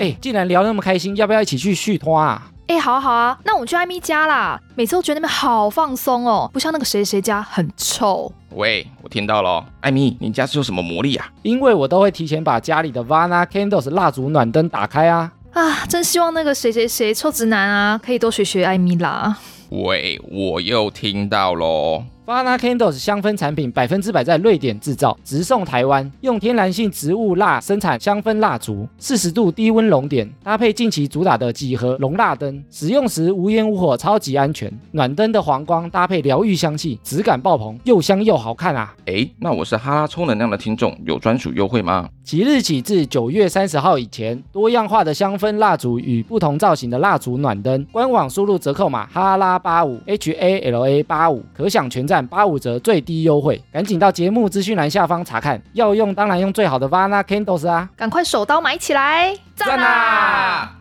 [0.00, 2.50] 哎，既然聊得那么开心，要不要一起去续拖啊？
[2.66, 4.60] 哎，好啊好啊，那我们去艾米家啦。
[4.74, 8.30] 每次都觉得那边好放松哦，不像那个谁谁家很臭。
[8.50, 11.30] 喂，我听到了，艾米，你家是有什么魔力啊？
[11.42, 15.30] 因为我都会提前把家里的 Vana Candles 蜡烛暖灯打开啊。
[15.52, 19.36] 啊，真希望那个谁谁谁臭直男啊，可以多学学艾米啦。
[19.70, 22.04] 喂，我又听到喽。
[22.26, 34.72] Vana Candles 香氛产品百分之百在瑞典制造，直送台湾，用天然性植物蜡生产香氛蜡烛，四十度低温熔点，搭配近期主打的几何熔蜡灯，使用时无烟无火，超级安全。
[34.92, 38.94] 暖灯的黄光搭配疗愈香气，质感爆棚，又香又好看啊！
[39.04, 42.08] 哎，那我是哈拉充能量的听众，有专属优惠吗？
[42.22, 53.62] 即日起至九月三十号以前，多样化的香氛蜡烛与不同造型的蜡烛暖灯，官网输入折扣码哈拉八五 H A L A 八五，可享全站八五折最低优惠。
[53.72, 55.62] 赶紧到节目资讯栏下方查看。
[55.72, 57.88] 要用当然用最好的 Vana Candles 啊！
[57.96, 59.34] 赶快手刀买起来！
[59.56, 60.76] 赞啊！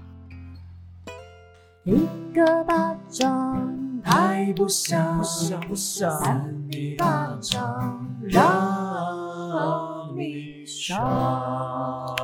[1.84, 1.94] 一
[2.34, 5.24] 个巴掌拍不响，
[5.76, 8.42] 三一巴掌让
[10.18, 12.16] 你爽。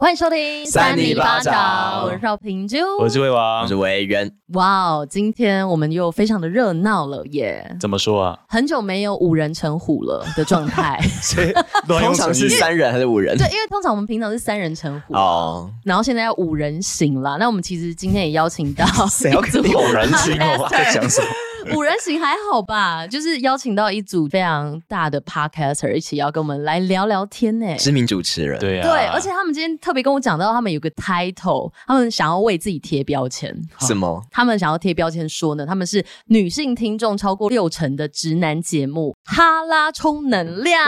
[0.00, 4.32] 欢迎收听三里八掌我是邵平珠，我是魏啊王，我是维渊。
[4.54, 7.76] 哇哦，今天我们又非常的热闹了耶！
[7.78, 8.38] 怎么说啊？
[8.48, 10.98] 很久没有五人成虎了的状态。
[11.86, 13.36] 通常是三人还是五人？
[13.36, 17.36] 对，因为通常我们平常是三人成虎哦，然后现在要五人行了。
[17.38, 20.66] 那我们其实今天也邀请到谁要跟你五人行哦？
[20.72, 21.28] 在讲什么？
[21.74, 23.06] 五人行还好吧？
[23.06, 27.76] 就是邀请到一组非常大的 podcaster 一起要跟我们来聊聊天呢。
[27.76, 33.54] 知名主持人，对啊，对，而且他们今天特别跟我讲到，他们有个 title，他们想要为自己贴标签。
[33.80, 34.22] 什么？
[34.30, 40.86] 他们想要贴标签说呢，他们是女性听众超过六成的直男节目《哈拉充能量》。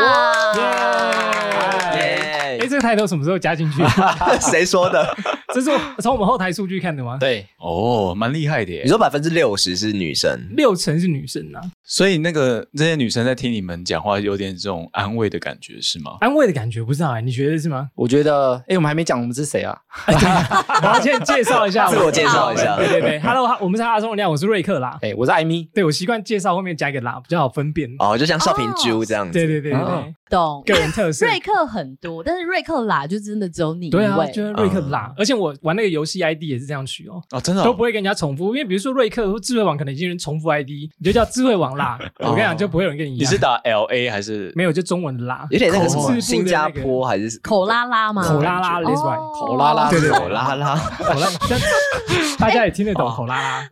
[2.58, 3.82] 哎，这个抬头什么时候加进去？
[4.40, 5.16] 谁说的？
[5.52, 7.18] 这是从我们后台数据看的吗？
[7.20, 8.88] 对，哦，蛮厉害的耶你。
[8.88, 16.16] 说百分之六十是女生，六成是女生啊，所以那个这些女生在听你们讲话，有点这种安慰的感觉，是吗？
[16.20, 17.90] 安慰的感觉，不知道哎，你觉得是吗？
[17.94, 19.76] 我觉得，哎，我们还没讲我们是谁啊？
[20.08, 24.98] 我要先介绍一下，自我介绍一下对对对，Hello，我们是哈拉充能量，我是瑞克啦。
[25.02, 25.68] 哎，我是艾米。
[25.74, 27.90] 对我习惯介绍后面加一个啦，比较好分辨。
[27.98, 29.32] 哦，就像少平猪这样子。
[29.32, 30.62] 对对对对哦对，懂。
[30.66, 31.26] 个人特色。
[31.26, 34.26] 瑞克很多，但是瑞克啦就真的只有你一对啊，位。
[34.32, 43.20] 就是瑞克啦，而且我玩那个游戏 ID 也是这样取哦，哦，真的哦都不会跟人家重复，因为比如说瑞克或智慧网可能已经有人重复 ID，你就叫智慧网啦， 我跟你讲就不会有人跟你一样。
[43.20, 44.50] 你是打 L A 还是？
[44.56, 48.22] 没有就中文的啦，有点那个什么新加坡还是口拉拉吗？
[48.26, 50.76] 口拉拉哦 that's right，口拉拉对对对口拉拉？
[50.76, 51.28] 口拉，拉
[52.38, 53.68] 大家也听得懂口拉拉。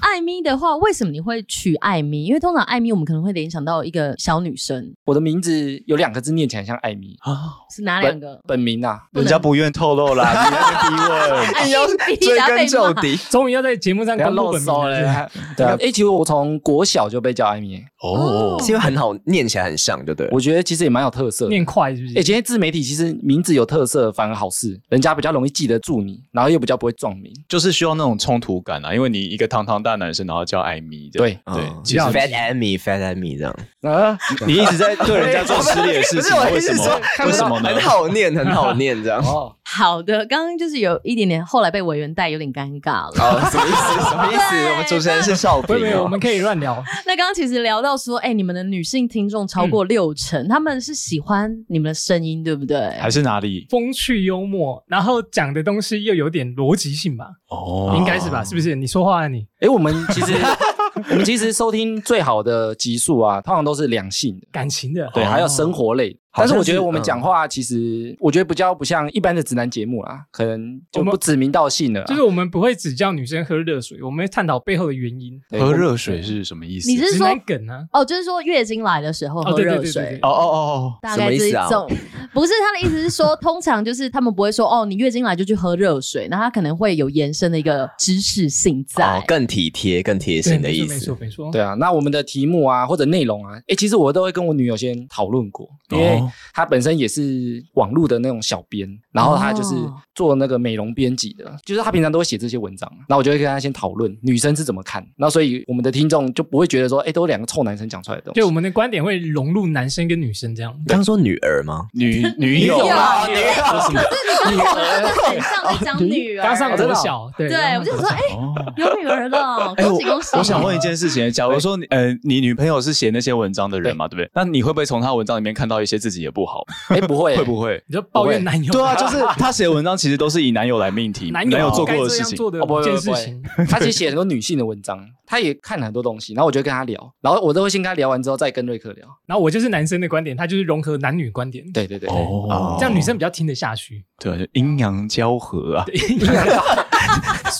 [0.00, 2.24] 艾米的话，为什么你会取艾米？
[2.24, 8.40] 因为通常艾米我们可能会联想到一个小女生，我的名字有两个字念起来像艾米，啊，是哪两个？
[8.44, 9.02] 本名啊。
[9.12, 11.10] 人家不愿透露啦， 你在那边逼问。
[11.54, 12.66] 艾米逼追根。
[12.66, 15.30] 究底，终于要在节目上不要公布漏搜本名了。
[15.56, 20.32] 对啊，哎，其实我从国小就被叫艾米，哦是因为很好念起来很像，对不对了？
[20.34, 21.50] 我觉得其实也蛮有特色的。
[21.50, 22.24] 念快是不是哎、是？
[22.24, 27.32] 今天自媒体其实名字有特色反而好事，人家比较容易记得住你，然后又比较不会撞名。
[27.48, 31.38] 就是需要那种冲突感啊，因为你一个堂堂大男生，然后叫艾米，对，
[31.84, 33.56] 其实 Fat Amy，Fat Amy 这样。
[33.82, 37.00] 啊，你一直在 对人家做失礼的事情，为什么？
[37.26, 37.82] 为什么呢很？
[37.82, 39.20] 好念， 很好念这样。
[39.24, 43.12] 哦，好的，刚刚就是有一点点，后来被委员带有点尴尬了。
[43.18, 44.08] 哦，什么意思？
[44.08, 44.70] 什么意思？
[44.70, 46.08] 我们主持人是少平不会不会，我哦。
[46.08, 46.82] 们可以乱聊。
[47.06, 52.90] 那刚刚其实聊到说，哎、你们的女性听众超过六成，他们是喜欢你们的声音，对不对？
[52.98, 53.66] 还是哪里？
[53.70, 58.44] 风趣幽默，然后讲的东西又有点逻辑性吧，哦应该是吧？
[58.44, 58.74] 是不是？
[58.74, 60.32] 你说话啊你哎、我们其实
[61.10, 66.16] 我们其实收听最好的集数啊，通常都是两性的，感情的，对，哦还有生活类。
[66.34, 72.06] 但是我觉得我们讲话其实，我觉得比较不像一般的直男节目啦，可能就不指名道姓了啦。
[72.06, 75.40] 就是我们不会只叫女生喝热水，我们会探讨背后的原因。
[75.58, 76.88] 喝热水是什么意思？
[76.88, 77.84] 你是说梗啊？
[77.92, 80.18] 哦，就是说月经来的时候喝热水。
[80.22, 81.88] 哦哦哦大概是一什么意思种，
[82.32, 89.18] 不是他的意思是说，通常就是他们不会说哦，你月经来就去喝热水，那他可能会有延伸的一个知识性在。
[89.18, 91.46] 哦，更体贴、更贴，心的意思没错没错。
[91.46, 91.52] 没错。
[91.52, 108.40] 对啊，那我们的题目啊或者内容啊，哎，其实我都会跟我女友先讨论过，因为哦她本身也是网络的那种小编，然后他就是哦做那个美容编辑的，就是他平常都会写这些文章，那我就会跟他先讨论女生是怎么看，那所以我们的听众就不会觉得说，哎，都是两个臭男生讲出来的东西。
[108.40, 110.72] 就我们的观点会融入男生跟女生这样。
[110.78, 111.86] 你刚刚说女儿吗？
[111.92, 113.40] 女 女友啊，女女
[114.60, 118.54] 儿很像是讲女儿， 刚上真的哦国小，对对，我就说，哎、哦。
[118.76, 120.36] 有女儿了，哎，我恭喜恭喜！
[120.36, 124.30] 我想问一件事情，假如说你呃，你女朋友是写那些文章的人嘛，对不对？
[124.34, 127.82] 那你会不会从她文章里面看到一些自己也不好，哎，不会，会不会？
[127.86, 132.36] 你就抱怨男友，对啊，就是 他写的文章其实都是以男友来命题，男友做过的事情。
[132.36, 133.42] 做的哦不会一件不会事情。
[133.68, 139.06] 他其实写很多女性的文章，他也看了很多东西，然后我就跟他聊，然后我都会先跟他聊完之后再跟瑞克聊。
[139.26, 144.04] 然后我就是男生的观点，他就是融合男女观点，对对对，哦，这样女生比较听得下去。
[144.18, 145.84] 对，阴阳交合啊，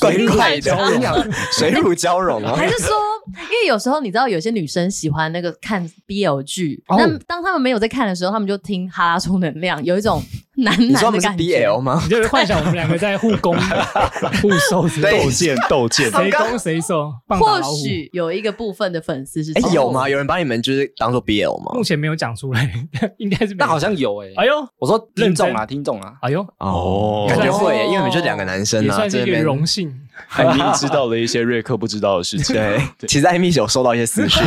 [0.00, 1.32] 怪怪交的，融。
[1.52, 2.42] 水乳交融。
[2.44, 2.54] 哦。
[2.54, 2.94] 还是说，
[3.34, 6.96] 因为有时候你知道，有些女生喜欢那个看 BL 剧，哦。
[6.98, 10.22] 那当他们没有在看的时候，他们就听哈拉充能量，有一种
[10.56, 11.66] 男你说我们是男的感觉。
[11.66, 12.00] BL 吗？
[12.04, 13.56] 你就是幻想我们两个在互攻、
[14.42, 17.72] 互受斗剑斗剑，谁攻谁受，或老。
[17.72, 20.08] 许有一个部分的粉丝是哎这，样有吗？
[20.08, 21.82] 有人把你们就是当做 BL 吗目？
[21.82, 22.70] 前没有讲出来，
[23.18, 23.56] 应该是没有。
[23.58, 29.92] 那好像有哎，哎呦，我说听众啊，听众啊，哎呦，哦感觉哦会诶，因为你们就两个男生啊，也算是一个荣幸。
[30.26, 32.54] 海明知道了一些瑞克不知道的事情。
[32.54, 34.42] 对，其实艾米有收到一些私讯，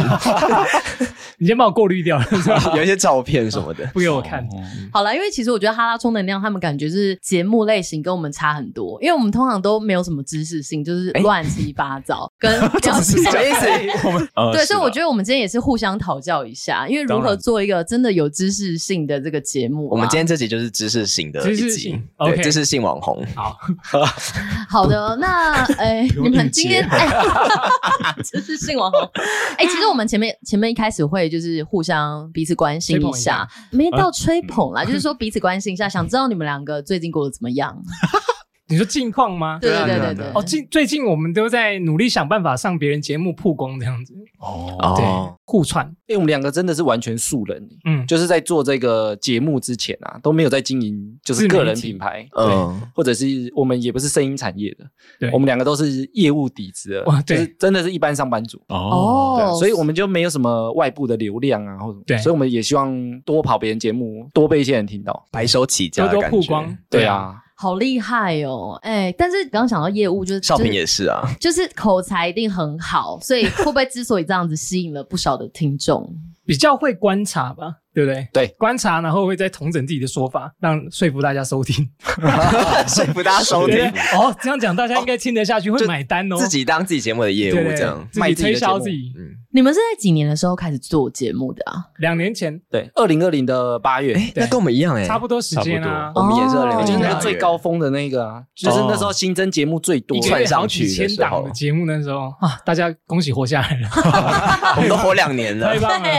[1.37, 2.25] 你先帮我过滤掉了，
[2.75, 3.85] 有一些照片什么的。
[3.93, 4.41] 不给我看。
[4.41, 14.29] 哦好了，因为其实我觉得哈拉充能量他们感觉是节目类型跟我们差很多，因为我们通常都没有什么知识性，就是乱七八糟，跟了解什么意思？
[14.35, 23.23] 呃对，所以我觉得得我们今天也是互相讨教一下，因为如何做一个真的有知识性的这个节目啊、我们今天这集就是知识性的一集知识性，对知识性网红。
[23.35, 23.57] 好，
[24.69, 27.07] 好的，那哎，你们今天 哎，
[28.23, 29.01] 知识性网红，
[29.57, 33.39] 哎，其实我们前面前面一开始会就是互相彼此关心一一下。
[33.39, 37.75] 下，没到吹捧啦，就是说彼此关心一下， 想知道你们两个最近过得怎么样？
[38.67, 39.59] 你说近况吗？
[39.61, 40.25] 对对啊对对对。
[40.33, 44.13] 哦，近最近我们都在努力想办法上别人节目曝光，这样子，
[44.45, 53.25] 哦，互串，因为我们两个真的是完全素人，嗯，就是在做这个节目之前啊，都没有在经营就是个人品牌，嗯，或者是
[53.55, 54.85] 我们也不是声音产业的，
[55.19, 58.61] 对我们两个都是业务底子的，哇对就是真的是一般上班族。
[58.67, 65.25] 哦，所以我们就没有什么外部的流量啊，或者对所以我们也希望多跑别人节目，多被一些人听到。
[65.31, 66.37] 白手起家多多的感觉。
[66.37, 68.77] 曝光，对，啊，好厉害哦！
[68.83, 76.13] 哎，但是刚刚讲到业务，就是少平也是啊，就是口才一定很好，所以会不会之所以这样子吸引了不少的听众？
[76.45, 78.27] 比较会观察吧，对不对？
[78.31, 81.89] 对，观察，然后会再统整自己的说法，让说服大家收听。
[82.87, 83.77] 说服大家收听，
[84.13, 86.35] 哦，这样讲大家应该听得下去，会就买单哦。
[86.37, 88.07] 自己当自己节目的业务这样。
[88.11, 89.11] 自己推销自己。
[89.17, 91.79] 嗯，你们是在几年的时候开始做节目的啊？
[91.99, 92.59] 两年前。
[92.69, 102.33] 对，二零二零的八月，哎，那跟我们一样哎，差不多时间啊，我们也是哦二零零就是那年个最高峰的那个啊，就是那时候新增节目最多窜上去千档的节目，那时候。
[102.41, 103.89] 啊，大家恭喜活下来了，
[104.75, 105.73] 我们都活两年了。
[105.73, 105.79] 太。
[105.79, 106.09] 棒了。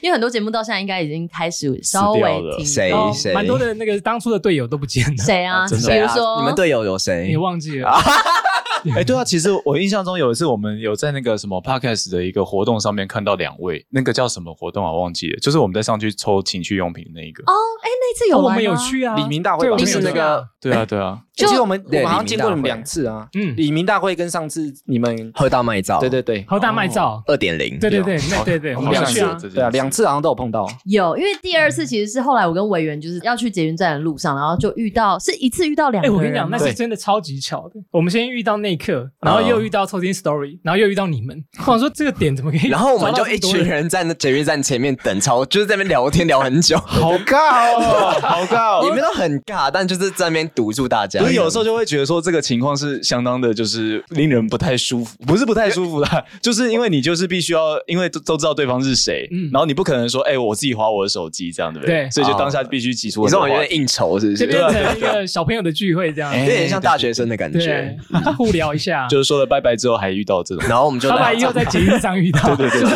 [0.00, 3.34] 因为很多节目到现在应该已经开始稍微停谁谁？
[3.34, 5.66] 蛮多的那个当初的队友都不见了，谁啊？
[5.68, 7.26] 比谁啊如说你们队友有谁？
[7.26, 7.36] 你？
[7.36, 7.90] 忘记了？
[8.96, 14.92] 哎，对啊，其实我印象中有一次我们有在那个什么 podcast 的一个活动上面看到两位，那个叫什么活动啊？
[14.92, 17.42] 忘记了，就是我们在上去抽情趣用品那一个。
[17.44, 17.52] 哦，
[17.82, 19.62] 哎，那次有哦我们来有去啊，李明大会吧？
[19.62, 20.36] 对我们就是那有去啊。
[20.36, 30.66] 个对啊，对啊，就其实我们我对们好像见过你们两次啊，嗯，李明大会跟上次你们，喝大麦照，对对对，喝大麦照，二点零，对对对，那对对，我们好像是有去啊，对啊，两次好像都有碰到。
[30.84, 36.16] 有，因为第二次其实是后来我跟委员就是要去捷运站的路上，然后就遇到是一次遇到两哎，个人。
[36.16, 37.80] 我跟你讲，那是对真的超级巧的。
[37.92, 41.44] 我们先遇到那一刻，然后又遇到抽筋 story，然后又遇到你们。
[41.60, 42.68] 我想说这个点怎么可以？
[42.68, 48.80] 然后我们就一群，人在那捷运站前面等超，就是在那边聊天聊很久， 好尬哦，好尬哦。
[48.88, 51.20] 你们都很尬，但就是在那边堵住大家。
[51.34, 62.04] 有时候就会觉得说这个情况是相当的，就是令人不太舒服，不是不太舒服啦， 就是因为你就是必须要，因为都都知道对方是谁，嗯然后你不可能说，哎、我自己划我的手机这样，对不对？
[62.04, 63.30] 对所以就当下必须挤出你。
[63.30, 64.36] 说我有点应酬是不？
[64.36, 66.30] 就是变成一个小朋友的聚会这样。
[66.30, 67.96] 哎 有点像大学生的感觉。，
[68.36, 72.90] 互聊一下， 就是说了拜拜之后还遇到这种，然后我们就拜拜以后在捷运上遇到，对对对，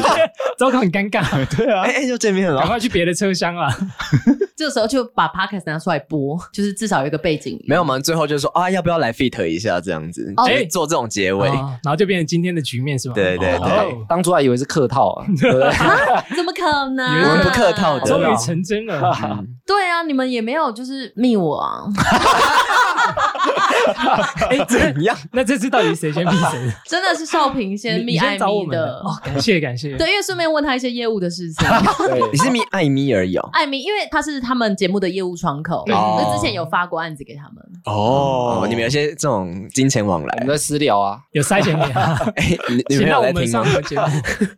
[0.59, 1.23] 糟糕很尴尬，
[1.57, 2.67] 对啊哎，哎就见面了赶。
[2.69, 3.69] 快去别的车厢了。
[4.57, 7.61] 这个时候就把 podcast 拿出来播，就是至少有一个背景。
[7.67, 11.49] 没有，吗最后就说啊，要不要来 fit 一下这样子，哎就是做这种结尾。
[11.49, 13.15] 哦然后就变成今天的局面是吧？
[13.15, 15.71] 对对对哦当初还以为是客套啊，对不对？
[16.37, 17.13] 怎么可能？
[17.15, 19.13] 以为是我们不客套的 终于成真了。
[19.25, 21.85] 嗯对啊，你们也没有就是密我啊。
[24.49, 25.17] 哎，这怎样？
[25.33, 26.73] 那这次到底谁先密谁？
[26.87, 29.97] 真的是少平先你你密艾米的，哦，感谢感谢。
[29.97, 31.67] 对，因为顺便问他一些业务的事情。
[32.33, 33.49] 你是密艾米而已哦。
[33.53, 37.57] 艾米，因为他是他们节目的业务窗口，对所以之前有发过案子给他们。
[37.85, 43.65] 哦，你们有些这种金钱往来我们，在私聊啊，有筛选你啊，哎，你你们请让我们有在听吗？
[43.65, 44.03] 上我们节目。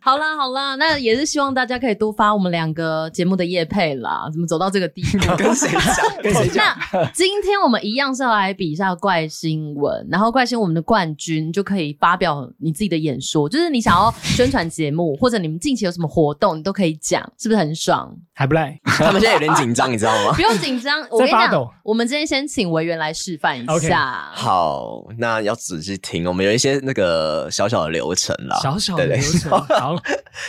[0.01, 4.29] 好啦好啦，那也是希望大家可以多发我们两个节目的业配啦。
[4.31, 5.25] 怎么走到这个地步？
[5.35, 6.15] 跟谁讲？
[6.23, 6.65] 跟谁讲？
[6.93, 18.15] 那今天我们一样是要来比一下怪新闻，然后怪新闻我们的冠军就可以发表你自己的演说，就是你想要宣传节目或者你们近期有什么活动，你都可以讲，是不是很爽？
[18.33, 18.79] 还不赖。
[18.85, 20.41] 他们现在有点紧张，你知道吗不？
[20.41, 24.31] 用紧张，我跟你讲我们今天先请维园来示范一下。
[24.33, 29.95] 好，那要仔细听，我们有一些那个小小的流程啦，小小的流程， 好，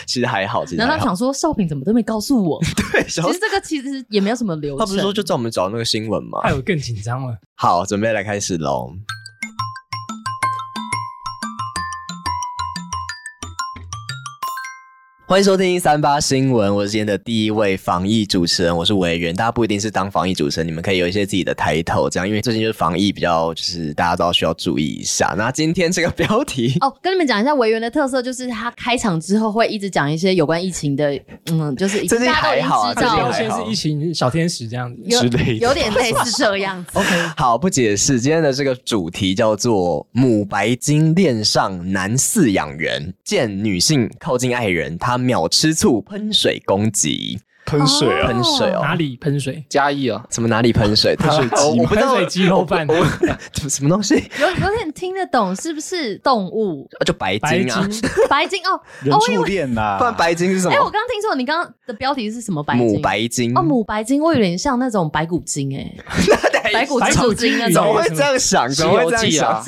[0.05, 1.17] 其实还好，其实还好然后他想。
[1.17, 2.61] 说，少平怎么都没告诉我？
[2.93, 4.79] 对，其实这个其实也没有什么流程。
[4.79, 6.39] 他不是说就在我们找那个新闻吗？
[6.43, 7.35] 还有更紧张了。
[7.55, 8.93] 好，准备来开始喽。
[15.29, 19.35] 欢迎收听三八新闻，我是今天的第一位防疫主持人，我是维园。
[19.35, 25.35] 大家不一定是当防疫主持人，你们可以有一些自己的抬头，这样，因为最近就是防疫比较，就是大家都要需要注意一下。
[25.37, 31.19] 那今天这个标题， 哦，跟你们讲一下维园的特色，就是他开场之后会一直讲一些有关疫情的，
[31.51, 35.01] 嗯，就是最近还好最近还好先是疫情小天使这样子。
[35.03, 36.91] 有之类的有点类似这样子。
[36.97, 38.17] OK，好，不解释。
[38.17, 48.27] 今天的这个主题叫做“母白金恋上男饲养员，见女性靠近爱人，他秒吃醋喷水攻击，喷水啊！
[48.27, 49.63] 喷水哦，哪里喷水？
[49.69, 51.15] 嘉义啊，什么哪里喷水？
[51.15, 53.05] 他喷水鸡我我不知道喷水鸡肉饭我我
[53.69, 54.15] 什么东西？
[54.39, 56.89] 有有点听得懂，是不是动物？
[57.05, 57.87] 就白白金啊，
[58.29, 60.91] 白金 哦，人畜恋呐不，然白金是什么哎，我么？
[60.91, 62.85] 刚刚听错，你刚刚的标题是什么白金？
[62.87, 65.93] 母白金哦，母白金，我有点像那种白骨精哎，
[66.73, 68.07] 白骨精精那怎么会。
[68.09, 68.69] 这样想？
[68.69, 69.63] 怎么会这样想西游记啊？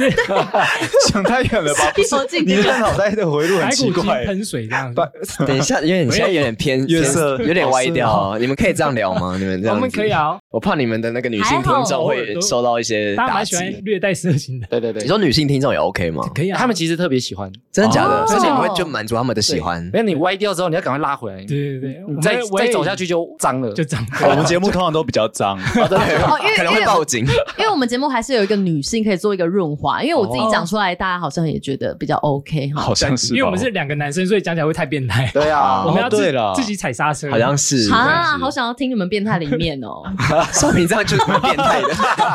[1.10, 1.92] 想太远了吧？
[1.96, 4.26] 不是西游记你的脑袋的回路很白骨精奇怪。
[4.26, 5.02] 喷水这样子。
[5.46, 8.38] 等一下，因为你现在有点偏月色有点歪掉哦。
[8.40, 9.36] 你们可以这样聊吗？
[9.40, 13.56] 你们这样我们可以，啊，我怕你们的那个女性听众会受到一些打击大家蛮喜。
[13.56, 16.24] 欢略带色情的，对对对你，说女性听众也 OK 吗？
[16.34, 16.58] 可以啊。
[16.60, 18.10] 他们其实特别喜欢，真的假的？
[18.22, 20.00] 哦而且你会就满足他们的喜欢没。
[20.00, 23.72] 有你歪掉之后，你要赶快拉回来，对对对，你再再走下去就脏了。
[23.74, 24.30] 就脏了。
[24.30, 27.26] 我们节目通常都比较脏， 哦，因为可能因为会报警。
[27.58, 32.82] 因为我们节目还是有一个女性可以做一个润滑，因为我自己哦讲出来，大家好像也觉得比较 OK 哈。
[32.82, 35.30] 好像是，因为我们是两个男生，所以讲起来会太变态。
[35.34, 37.30] 对啊，我们要自对了自己踩刹车。
[37.30, 40.02] 好像是，啊，好想要听你们变态的一面哦。
[40.54, 41.88] 少平这样就是蛮变态的。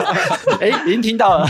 [0.61, 1.49] 哎，已经听到了，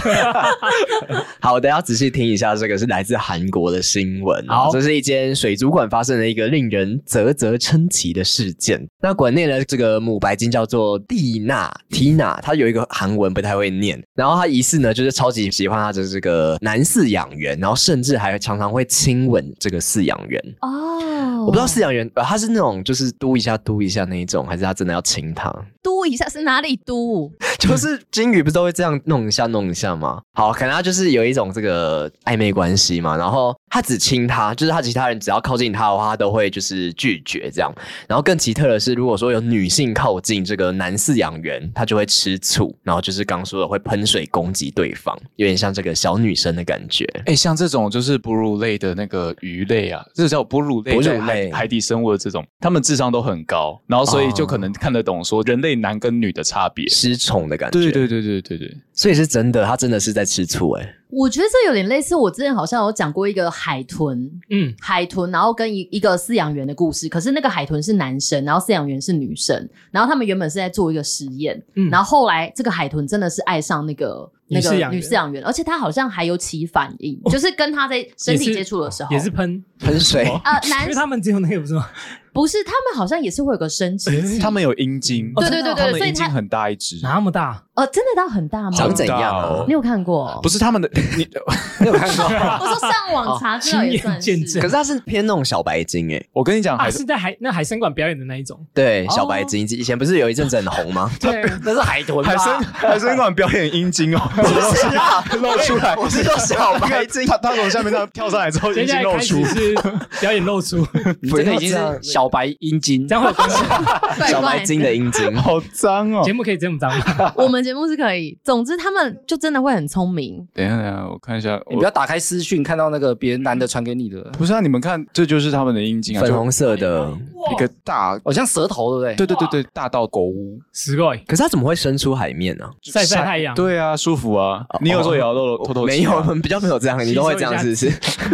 [1.40, 4.70] 好的，要仔细听一下，这个是来自韩国的新闻哦好。
[4.72, 8.80] 这是一间水族馆发生了一个令人啧啧称奇的事件。
[9.00, 20.40] 那馆内的这个母白金叫做蒂娜 Tina，她有一个韩文不太会念，然后他疑似呢就是超级喜欢他的这个男饲养员，然后甚至还常常会亲吻这个饲养员。
[20.60, 25.52] 哦，我不知道饲养员，呃，他是那种就是嘟一下嘟一下那一种，还是他真的要亲他？
[25.84, 27.30] 嘟一下是哪里嘟？
[27.60, 30.20] 就是金鱼不是都会这样弄一下弄一下吗？
[30.32, 37.72] 好，可能他就是有一种这个暧昧关系嘛，然后他只亲他，就是他其他人只要靠近他的话，他都会就是拒绝这样。
[38.08, 47.04] 然后更奇特的是，如果说有女性靠近这个男饲养员，他就会吃醋，然后就是刚说的会喷水攻击对方，有点像这个小女生的感觉。
[47.26, 56.88] 哎、像这种就是哺乳类的那个鱼类啊，这叫哺乳类，哺乳类海底生物的这种，他们智商都很高，然后所以就可能看得懂说人类男跟女的差别。
[56.88, 67.08] 失宠的感觉，对对对对对对，所以是真的，他真的是在吃醋哎、我觉得这有点类似，我之前好像有讲过一个海豚，嗯，海豚，然后跟一一个饲养员的故事。
[67.08, 80.24] 可是那个海豚是男生，然后饲养员是女生，然后他们原本是在做一个实验，嗯然后后来这个海豚真的是爱上那个那个女饲养员女饲养员，而且他好像还有起反应，就是跟他在身体接触的时候，也是喷，喷水。
[80.44, 81.88] 呃 男因为他们只有那个不是吗？
[82.34, 88.70] 不是他们好像也是会有个生殖器，他们有阴茎，对对对对他们所以它阴茎很大一只，那么大，呃真的到很大吗？
[88.76, 90.38] 长怎样你有看过？
[90.42, 91.26] 不是他们的，你
[91.80, 92.24] 你有看过？
[92.60, 98.58] 我说上网查资料也算亲眼见证可是他是偏那种小白鲸哎、我跟你讲，啊，还是在海那海参馆表演的那一种。
[98.72, 101.10] 对，小白鲸以前不是有一阵子很红吗？
[101.18, 109.74] 对，那是海豚海参海参馆表演阴茎哦，不是啊，露出来，我是说小白鲸，他他从下面这样跳上来之后，阴茎露出始，是
[110.20, 110.86] 表演露出，
[111.20, 113.56] 你这个已经是小白阴茎这，样会有关系。
[114.30, 115.34] 小白怪鲸的阴茎。
[115.36, 116.32] 好脏哦节。
[116.34, 117.32] 目可以这么脏吗？
[117.36, 120.46] 我们节目是可以，总之他们就真的会很聪明。
[120.54, 127.10] 等一下，等一下，我看一下，你不要打开私讯看到那个别人男的传给你的，不是啊，你们看，这就是他们的阴茎啊，粉红色的，
[127.50, 129.26] 一个大，好像舌头，对不对？
[129.26, 134.64] 对对对对，大到狗屋，十个可是它怎么会伸出海面呢、晒晒太阳，对啊，舒服啊。
[134.80, 137.92] 你有时候也要露露透透气啊没有，我们比较没有这样，你都会这样，是不是？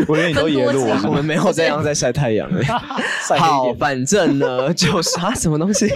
[0.08, 1.02] 我以为你都野露啊。
[1.06, 2.50] 我们没有这样在晒太阳
[3.38, 5.88] 好，反正呢，就是啊，什么东西？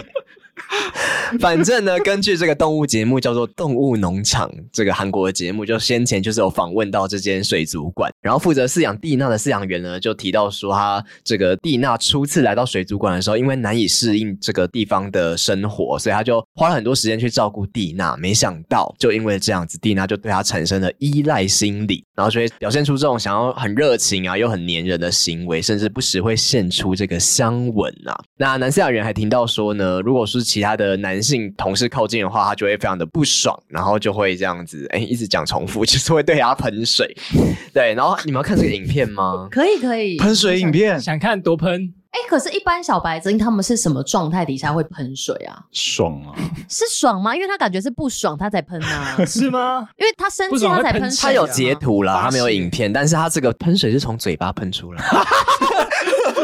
[1.41, 18.17] 反正呢，根据这个动物节目叫做《动物农场》这个韩国的节目，就先前就是有访问到这间水族馆，然后负责饲养蒂娜的饲养员呢，就提到说，他这个蒂娜初次来到水族馆的时候，因为难以适应这个地方的生活，所以他就花了很多时间去照顾蒂娜。
[18.17, 28.15] 没想到，就因为这样子，蒂娜就对他产生了依赖心理，然后就会表现出这种想要很热情啊，又很黏人的行为，甚至不时会献出这个香吻啊。
[28.37, 37.15] 那男饲养员还听到说呢，如果是其他的男性同事靠近的话，他就会非常的不爽，然后就会这样子，哎，一直讲重复，就是会对他喷水。
[37.73, 39.49] 对，然后你们要看这个影片吗？
[39.51, 40.17] 可以可以。
[40.19, 45.59] 喷水影片想看多喷，哎，可是，一般小白鲸他们是什么状态底下会喷水啊？
[45.73, 46.33] 爽啊！
[46.69, 47.35] 是爽吗？
[47.35, 49.17] 因为他感觉是不爽，他才喷啊。
[49.27, 49.89] 是吗？
[49.99, 51.19] 因为他生气，他才喷水。
[51.21, 55.03] 他有截图啦，他没有影片，但是他这个喷水是从嘴巴喷出来，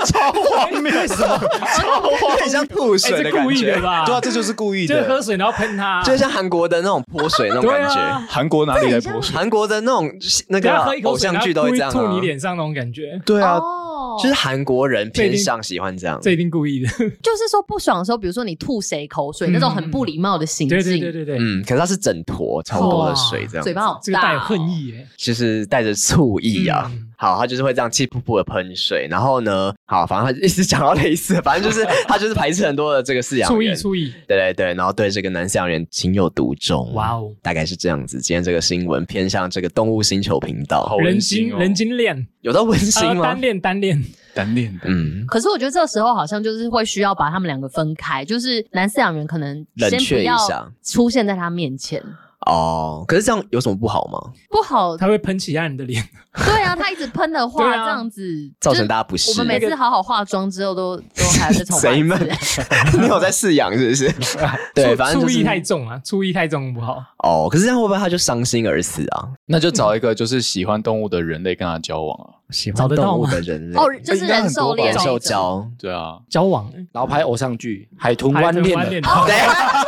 [0.06, 1.38] 超荒谬，什么？
[1.76, 3.82] 超荒很像吐水的感觉的。
[3.82, 4.04] 吧？
[4.06, 5.20] 对啊，这就是故意的就是喝。
[5.20, 9.36] 水然后喷它，就像韩国的那种泼水那种感觉，韩国哪里来泼水？
[9.36, 10.10] 韩国的那种
[10.48, 10.70] 那个
[11.04, 16.18] 偶像剧都会这样、吐吐你啊，脸上那种感觉，对啊，哦，就是韩国人偏向喜欢这样。
[16.22, 16.88] 这一定故意的。
[16.88, 25.06] 就是说不爽的时候，比如说你吐谁口水、那种很不礼貌的行径，对对对对对，嗯，可是它是整坨超多的水这样，嘴巴好大、哦，这个带有恨意耶。
[25.18, 26.90] 就是带着醋意啊。
[27.20, 36.94] 嗯好，他就是会这样气噗噗的喷水，然后呢，好，反正他一直讲到类似，反正就是 他就是排斥很多的这个饲养注意员，注意，对对对，然后对这个男饲养员情有独钟。
[36.94, 38.18] 哇哦，大概是这样子。
[38.20, 43.40] 今天这个新闻偏向这个动物星球频道好，人温馨哦精人精恋，有到温馨吗呃单？
[43.42, 44.02] 恋单恋，
[44.34, 52.02] 单恋 的，嗯，可是我觉得这时候好像就是会需要把他们两个分开，就是男饲养员可能冷却一先不要下出现在他面前，
[52.46, 54.18] 哦，可是这样有什么不好吗？
[54.50, 54.96] 不好。
[54.96, 56.02] 他会喷其他人的脸。
[56.34, 58.22] 对啊，他一直喷的话，对啊这样子
[58.60, 62.62] 造成大家不适我们每次好好化妆之后都 都还要再重来一谁们次。
[62.98, 64.12] 你有在饲养是不是？
[64.74, 67.02] 对，反正就是醋意太重啊，醋意太重不好。
[67.18, 67.48] 哦。
[67.50, 69.28] 可是这样会不会他就伤心而死啊？
[69.46, 72.39] 那就找一个就是喜欢动物的人类跟他交往啊。
[72.50, 73.76] 喜找得到吗动物的人类。
[73.76, 79.80] 哦，就是人兽恋人兽交，对啊，交往，然后拍偶像剧《海豚海湾恋人豚湾恋》， 哦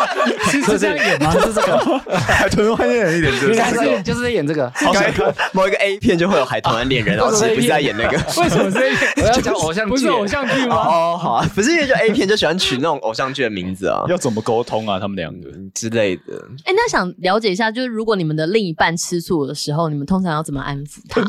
[0.51, 1.33] 是是这样演吗？
[1.33, 4.71] 是这个，海豚湾恋人一点就是就是在演这个。
[4.75, 8.17] 好想看某一个 A 片就会有海豚湾恋人，然后其实不是在演那个。
[8.41, 9.13] 为什么是 A 片？
[9.25, 9.91] 我要讲偶像剧。
[9.91, 10.77] 不是偶像剧吗？
[10.77, 14.05] 哦，好啊，不是因为就 A 片就喜欢取那种偶像剧的名字啊。
[14.09, 15.01] 要怎么沟通啊？
[15.01, 15.51] 他们两个？
[15.75, 16.23] 之类的。
[16.65, 21.23] 哎，那想了解一下，就是如果你们的另一半吃醋的时候，你们通常要怎么安抚他？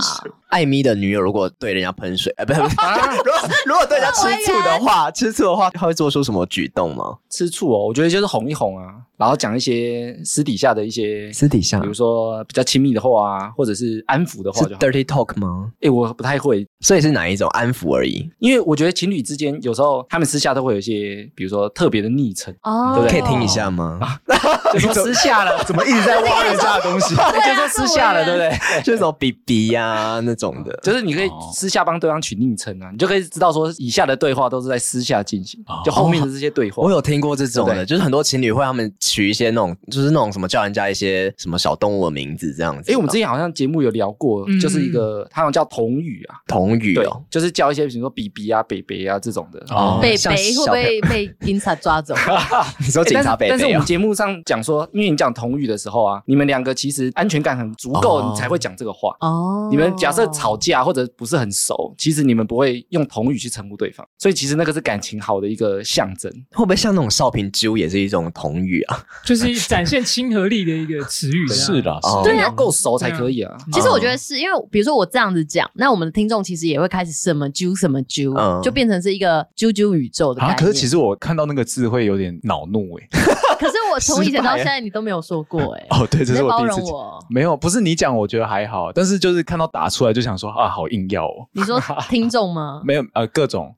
[0.54, 2.70] 艾米的女友如果对人家喷水，哎， 不是，不是
[3.26, 7.18] 如果如果对人家吃醋的话， 吃醋的话，他会做出什么举动吗？
[7.30, 14.80] 吃醋哦，我觉得就是哄一哄啊，然后讲一些私底下的一些，私底下比如说比较亲密的话啊，或者是安抚的话是就好。
[14.80, 15.72] dirty talk 吗？
[15.82, 18.30] 哎，我不太会，所以是哪一种安抚而已？
[18.40, 24.00] 因为我觉得情侣之间有时候他们私下都会有一些，比如说特别的昵称，哦，对不对可以听一下吗？
[24.74, 27.14] 就说私下了， 怎么一直在挖人家的东西？
[27.16, 28.82] 就说私下了，对不对？
[28.84, 30.78] 就是什么 BB 呀那种的。
[30.82, 36.82] 就是你可以私下帮对方取昵称啊，你就可以知道说以下的对话都是在私下进行，就后面的这些对话。
[36.84, 42.92] 我有听过这种的，就是很多情侣会他们取一些那种，就是那种什么叫人家一些什么小动物的名字这样子。
[42.92, 49.60] 哎，我们之前好像节目有聊过，嗯就是一个他好像叫童语啊，童语哦，，就是叫一些比如说比比啊、北北啊这种的。
[49.70, 52.14] 哦像北北会不会被警察抓走？
[52.80, 53.50] 你说警察欸北北啊？
[53.50, 59.16] 但是但是我们节目上讲说，因为你讲童语的时候啊，你们两个其实安全感很足够，哦你才会讲这个话。
[59.20, 66.32] 哦，你们假设吵架或者不是很熟，其实你们不会用童语去称呼对方，所以其实那个是感情好的一个象征。
[66.52, 68.93] 会不会像那种少平揪也是一种童语啊？
[69.26, 71.48] 就是展现亲和力的一个词语。
[71.50, 73.56] 是啦，哦是对，你要够熟才可以啊。
[73.72, 80.50] 其实我觉得是因为，比如说我这样子讲，那我们的听众其实也会开始什么啾什么揪，嗯就变成是一个啾啾宇宙的概啊。
[80.50, 80.58] 念。
[80.58, 83.08] 可是其实我看到那个字会有点恼怒哎。
[83.60, 86.86] 可是我从以前到现在你都没有说过哎、哦，对，这是我第一次讲。
[86.86, 87.26] 容我。
[87.30, 91.48] 没有，不是你讲，我觉得还好，但是就是看到打出来就想说啊，好硬要哦。
[91.54, 92.82] 你说听众吗？
[92.84, 93.74] 没有呃，各种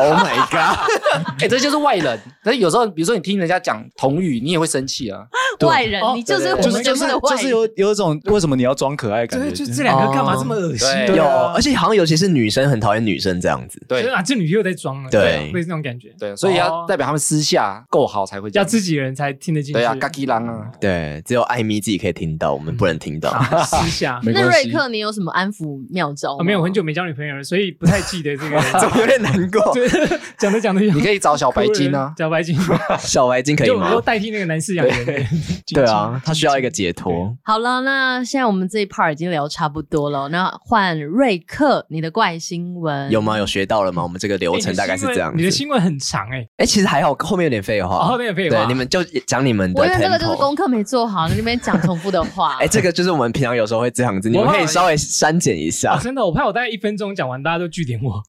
[0.00, 0.78] Oh my god！
[1.42, 2.18] 哎、这就是外人。
[2.44, 5.26] 那有时候，比如说你听人家讲同语，你也会生气啊。
[5.66, 7.50] 外人，哦你就是就是我们就是就是节目的外人。
[7.50, 9.64] 有有一种为什么你要装可爱感对，觉？
[9.64, 10.88] 就这两个干嘛这么恶心？
[11.06, 13.82] 对有，而且好像尤其是女生很讨厌女生这样子。
[13.88, 16.12] 对就是啊，这女又在装了，对会是那种感觉。
[16.18, 18.64] 对，所以要哦代表他们私下够好才会这样。
[18.64, 19.72] 要自己人才听得进去。
[19.74, 20.70] 对啊，嘎叽啷啊。
[20.80, 23.30] 对，只有艾米自己可以听到，我们不能听到。
[23.64, 24.20] 私下。
[24.26, 24.50] 那。
[24.50, 28.60] 瑞克，你有什么安抚妙招没有，很久没交女朋友了，所以不太记得这个。
[28.80, 29.72] 怎么有点难过？
[29.72, 29.88] 对，
[30.36, 32.56] 讲着讲着，你可以找小白金啊，小白金，
[32.98, 34.00] 小白金可以吗？
[34.04, 35.12] 代替那个男饲养员的
[35.74, 37.36] 对啊，他需要一个解脱。
[37.44, 43.38] 好了，那现在我们这一 part 已经聊差不多了，那换瑞克，你的怪新闻有吗？
[43.38, 44.02] 有学到了吗？
[44.02, 45.36] 我们这个流哎程大概是这样子。
[45.36, 47.96] 你的新闻很长哎，哎，其实还好，后面有点废话。
[47.96, 52.56] 哦后面有废话对，你们就讲你们的我以为这个就是功课没做好，那边讲重复的话。
[52.60, 55.98] 哎，这个就是我们平常有时候会这样子，你们可以稍微删减一哦下。
[56.02, 58.22] 真的，我怕我大概一分钟讲完，大家都据点我。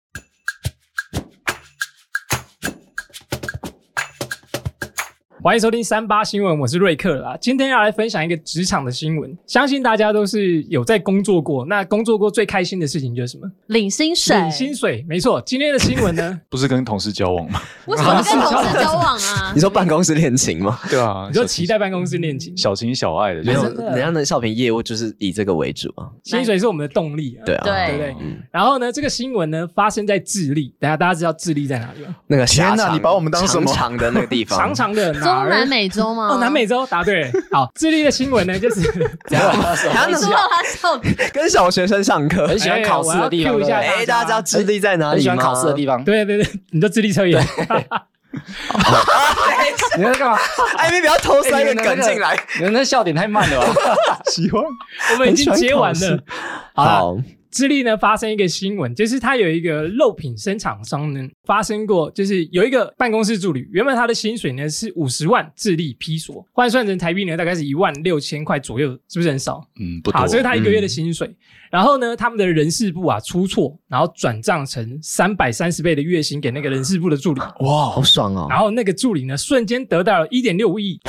[5.43, 7.35] 欢迎收听三八新闻，我是瑞克啦。
[7.41, 11.65] 今天要来分享一个职场的新闻，相信大家都是有在工作过。
[11.65, 13.51] 那工作过最开心的事情就是什么？
[13.65, 15.41] 领薪水，领薪水，没错。
[15.43, 17.59] 今天的新闻呢， 不是跟同事交往吗？
[17.87, 19.59] 为什么跟同事交往啊 你？
[19.59, 20.77] 说办公室恋情吗？
[20.87, 26.05] 对啊，你说期待办公室恋情，小情小爱的，没有，就是人家的少平业务就是以这个为主啊。
[26.23, 27.41] 薪水是我们的动力啊。
[27.47, 28.15] 对啊，对对不对？
[28.21, 32.15] 嗯然后呢，这个新闻呢发生在智利，等下大家知道智利在哪里吗？
[32.27, 34.59] 那个天哪哪，你把我们当什么长长的那个地方？
[34.59, 36.29] 长长的哪中南美洲 吗？
[36.31, 37.31] 哦，南美洲答对。
[37.51, 38.81] 好，智利的新闻呢，就是
[39.27, 39.51] 这样。
[39.93, 42.57] 他你说到他笑点，跟小学生上课很。
[42.61, 45.13] 喜欢考试的地方，哎我要 cue 一下对不对哎，大家知道智利在哪里吗？
[45.15, 46.03] 很喜欢考试的地方。
[46.03, 47.41] 对对对，你就智力测验。
[49.97, 50.37] 你在干嘛？
[50.77, 52.37] 艾米不要偷塞一个梗进来。
[52.59, 53.73] 你们那笑点太慢了吧？
[54.31, 54.61] 喜欢。
[55.13, 56.19] 我们已经接完了。
[56.73, 57.17] 好了，好，
[57.51, 69.67] 智利呢发生一个新闻，就是它有一个肉品生产商呢发生过，就是有一个办公室助理，原本他的薪水呢是五十万智利披索，换算成台币呢大概是一万六千块左右，是不是很少？
[69.79, 70.25] 嗯，不好，。
[70.25, 71.29] 这是他一个月的薪水。
[71.71, 77.39] 然后呢，他们的人事部啊出错，然后转账成三百三十倍的月薪给那个人事部的助理。
[77.61, 78.47] 哇，好爽哦！
[78.49, 80.99] 然后那个助理呢，瞬间得到了一点六亿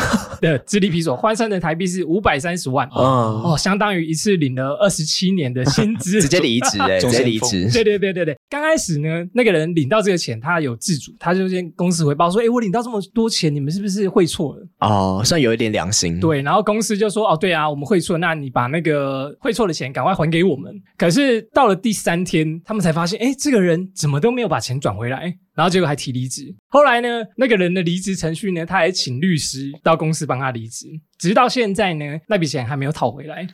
[0.40, 7.68] 的智利皮索，换算成台币是五百三十万，嗯，哦，相当于一次领了二十七年的薪资， 直接离职哎，直接离职。
[7.72, 26.54] 对对对对对，刚开始呢，那个人领到这个钱，他有自主，他就先公司回报说：“哎，我领到这么多钱，你们是不是汇错了哦，算有一点良心。，对，然后公司就说：“哦，对啊，我们汇错，那你把那个汇错的钱赶快还给我我们。”可是到了第三天，他们才发现，哎，这个人怎么都没有把钱转回来，然后结果还提离职。
[26.68, 30.86] 后来呢，那个人的离职程序呢，他还请律师到公司帮他离职，
[31.18, 33.46] 直到现在呢，那笔钱还没有讨回来，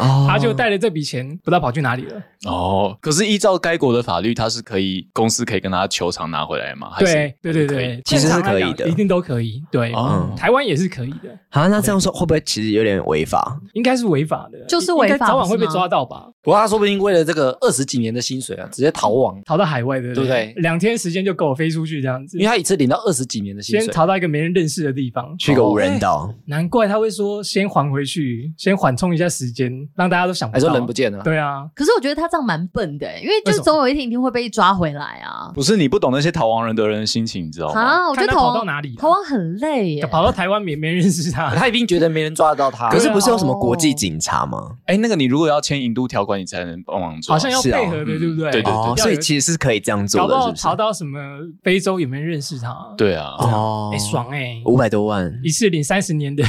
[0.00, 2.22] 哦他就带着这笔钱不知道跑去哪里了。
[2.46, 6.90] 哦，可是依照该国的法律，他是可以公司可以跟他求偿拿回来吗？
[6.90, 8.84] 还是对对对对，其实是可以的。
[8.84, 9.62] 讲一定都可以。
[9.70, 10.32] 对，哦。
[10.36, 13.58] 台湾也是可以的，啊，那这样说会不会其实有点违法？
[13.74, 16.26] 应该是违法的，就是应该违法早晚会被抓到吧？
[16.42, 20.52] 不过他说不定为了这个二十几年的薪水啊，直接逃亡，逃到海外，对不对不对？
[20.56, 23.84] 两天时间就够我飞出去这样子因为，他一次领到二十几年的薪水。
[23.86, 25.34] 先逃到一个没人认识的地方。
[25.38, 30.60] 去个无人岛，难怪他会说先还回去，先缓冲一下时间，让大家都想不到。
[30.60, 35.50] 还说人不见了，对啊，可是我觉得他这样蛮笨的，因为就为什么总有一天一定会被抓回来啊。
[35.54, 37.80] 不是你不懂那些逃亡人的人的心情，你知道吗？
[37.80, 40.06] 啊，我觉得他逃跑到哪里了逃亡很累耶。
[40.06, 41.54] 跑到台湾没没人认识他。
[41.54, 42.88] 他一定觉得没人抓得到他。
[42.92, 44.76] 可是不是有什么哦国际警察吗？
[44.86, 47.34] 哎，那个你如果要签引渡条款，你才能帮忙抓。
[47.34, 48.50] 好像要是啊配合的，嗯对不对？
[48.50, 50.62] 对对对哦，所以其实是可以这样做的，搞不好是不是？
[50.62, 51.18] 逃到什么
[51.62, 52.74] 非洲有没有认识他。
[52.96, 56.42] 对啊，哦哎，爽哎，五百多万，一次领三十年的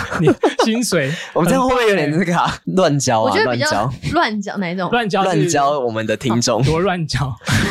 [0.64, 3.30] 薪水， 我们这样会不会有点那个啊乱交啊？
[3.30, 4.90] 我觉得比较乱交，乱讲哪一种？
[4.90, 6.62] 乱交乱交我们的听众。
[6.64, 7.20] 多乱交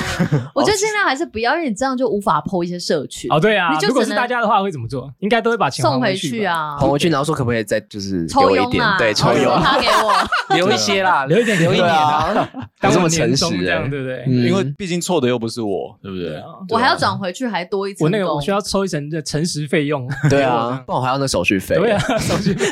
[0.54, 3.28] 我觉得尽量还是不要，因为你这样就无法 PO 一些社区。
[3.30, 5.12] 哦，对啊你，就如果是大家的话会怎么做？
[5.20, 8.84] 应该都会把钱送回去啊，送回去，然后说可不可以再就是给抽我一点？
[8.98, 9.62] 对，抽然后佣。
[9.62, 10.13] 他给我。
[10.56, 14.24] 留一些啦，留一点，留一点啊，啊，当这么诚实哎这样，对不对？
[14.28, 16.42] 嗯因为毕竟错的又不是我，对不对？
[16.69, 20.08] 我还要转回去，还多一层我那个我需要抽一层的诚实费用。
[20.29, 21.75] 对啊， 不然我还要那手续费。
[21.75, 22.67] 对啊，手续费。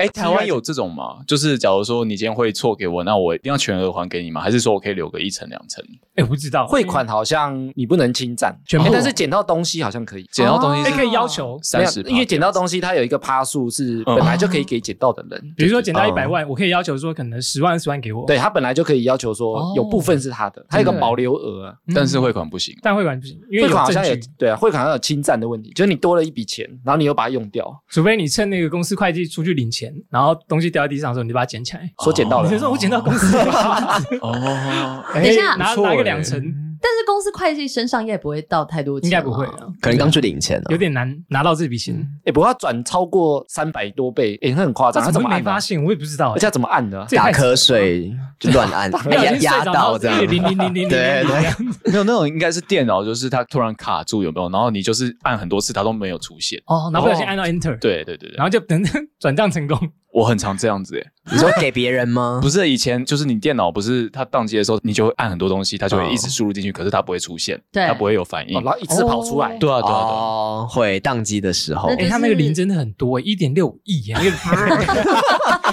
[0.00, 1.18] 哎，台湾有这种吗？
[1.26, 4.40] 就是假如说你今天汇错给我，那我一定要全额还给你吗？
[4.40, 5.84] 还是说我可以留个一层两层？
[6.14, 10.26] 哎，我不知道汇款好像你不能侵占，全部哎但是捡到东西好像可以。
[10.32, 15.54] 捡到东西哎，是可以要求，三十，因为捡到东西，它有一个趴数是嗯本来就可以给捡到的人。
[15.56, 18.26] 比如说捡到哦一百万，我可以要求说可能十万、二十万给我。
[18.26, 21.74] 对他本来就可以要求说哦有部分是他的，他有个保留额啊。
[21.86, 22.74] 嗯但是汇款不行。
[22.82, 31.90] 但汇款不行，因为有汇款好像也对啊，汇款好像有侵占的问题，就是你多了一笔钱，然后你又把它用掉，除非你趁那个公司会计出去领钱，然后东西掉在地上的时候，你就把它捡起来。
[32.02, 32.48] 说捡到了。
[32.48, 32.58] 你就。
[32.58, 35.54] 说我捡到公司 的钱，哦， 等一下。
[35.56, 36.42] 拿拿个两成，
[36.82, 39.44] 但是公司会计身上应该也不会到太多钱，应该不会。
[39.46, 40.76] 啊，可能刚去领钱了有。
[40.76, 41.94] 点难拿到这笔钱。
[42.24, 45.82] 哎，不过他转超过三百多倍，哎，那很夸张，他怎么没发现？
[45.84, 46.32] 我也不知道欸。
[46.34, 47.06] 而且他怎么按的啊？
[47.08, 50.18] 这也太打瞌睡就乱按， 压压到这样。
[50.22, 54.48] 零零零零零对对没有那种应该是电脑，就是它突然卡住有没有？
[54.48, 56.58] 然后你就是按很多次，它都没有出现。
[56.66, 58.82] 哦，然后不小心按到 Enter，对对对对 然，后就等
[59.20, 59.78] 转账成功。
[60.12, 61.06] 我很常这样子诶。
[61.30, 62.38] 你说给别人吗？
[62.42, 68.62] 不是以前就是你电脑不是它宕机的时候，你就会按很多东西，它就会一直输入进去，可是它不会出现，对它不会有反应哦，。
[68.64, 69.98] 然后一次跑出来，对啊，对啊，对啊。
[69.98, 74.30] 哦，会宕机的时候那，哎、就是他那个零真的很多，一点六亿耶，那个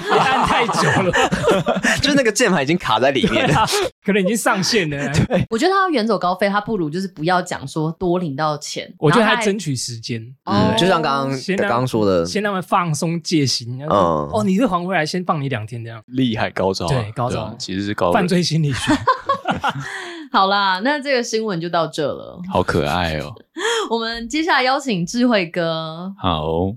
[0.00, 1.12] 你按太久了，
[2.00, 3.66] 就是那个键盘已经卡在里面了。
[4.04, 5.12] 可能已经上线了。
[5.12, 8.90] 对我觉得他要远走高飞，他不如就是不要讲说多领到钱。
[8.98, 13.78] 我觉得然后还他争取时间，哦嗯，就像刚刚先让刚刚说的，先让他们放松戒心。
[13.82, 16.02] 嗯哦，你是还回来，先放你两天这样。
[16.06, 18.92] 厉害高招啊，对高招啊其实是高人犯罪心理学，
[20.32, 22.40] 好啦，那这个新闻就到这了。
[22.52, 23.34] 好可爱哦。
[23.90, 26.14] 我们接下来邀请智慧哥。
[26.18, 26.74] 好，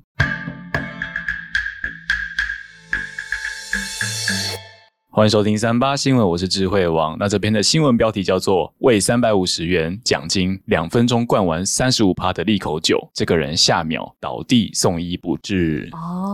[5.10, 7.18] 欢迎收听三八新闻，我是智慧王。
[7.20, 16.34] 那这篇的新闻标题叫做“为三百五十元奖金，两分钟灌完三十五趴的利口酒，这个人下秒倒地送医不治哦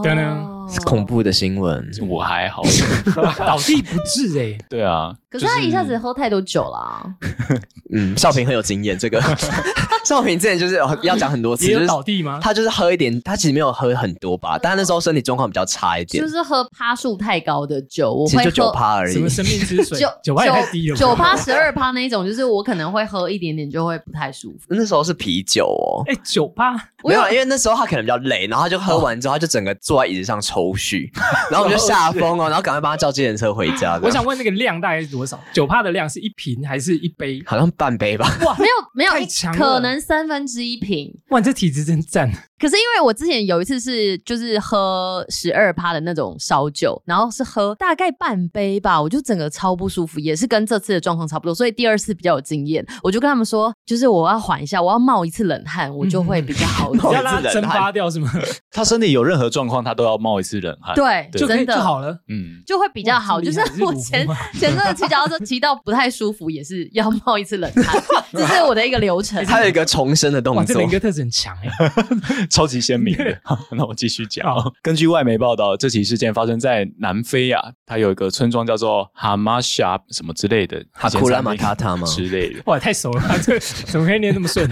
[0.86, 1.86] 恐怖的新闻。”。
[2.08, 2.62] 我还好，
[3.46, 7.06] 倒地不治哎、对啊，可是他一下子喝太多酒啦。
[7.94, 9.22] 嗯，少平很有经验，这个
[10.04, 12.40] 少平之前就是要讲很多次，就是倒地吗？
[12.42, 19.30] 他就是喝一点，他其实没有喝很多吧，但他那时候身体状况比较差一点就，是喝趴数太高的酒，我其实就九会喝趴而已什么。
[19.30, 20.10] 生命之水九？
[20.24, 20.98] 九趴太低了。
[20.98, 24.66] 九趴十二趴那一种，就是我可能会喝一点点就会不太舒服。
[24.68, 26.74] 那时候是啤酒哦，哎，九趴，
[27.06, 31.10] 没有啊，因为那时候他可能比较累，然后他就喝完之后，他就整个坐在椅子上抽搐，
[31.52, 34.00] 然后我们就吓疯了，然后赶快帮他叫计程车回家。
[34.02, 35.40] 我想问那个量大概是多少？
[35.54, 37.42] 九趴的量是一瓶还是一杯？
[37.46, 41.14] 好像半杯吧，哇，没有没有太强，了可能三分之一瓶。
[41.30, 42.32] 哇，你这体质真赞！
[42.60, 52.86] 可是因为我之前有一次是就是喝十二趴的那种烧酒，然后是喝大概半杯吧，我就整个超不舒服，也是跟这次的状况差不多，所以第二次比较有经验。
[53.04, 57.24] 我就跟他们说，就是我要缓一下，我要冒一次冷汗，我就会比较好一冒点。
[57.24, 58.32] 要让它蒸发掉是吗？
[58.72, 62.12] 他身体有任何状况，他都要冒一次冷汗。，对，真的就好了。
[62.28, 63.40] 嗯，就会比较好。
[63.40, 69.44] 就是我前前阵子骑脚踏车骑到不太舒服，也是要冒一次冷汗，这是我的一个流程。
[69.46, 70.92] 他有一个重生的动作，这作人。
[70.92, 72.47] 格特质很强哎。
[72.52, 73.40] 超级鲜明的。
[73.44, 74.74] 好 那我继续讲哦。
[74.82, 82.62] 根据外媒报道，这起事件发生在南非啊，它有一个村庄叫做哈马夏什么之类的，哈库拉马塔塔吗之类的。
[82.66, 84.70] 哇，太熟了吧， 这怎么可以念那么顺？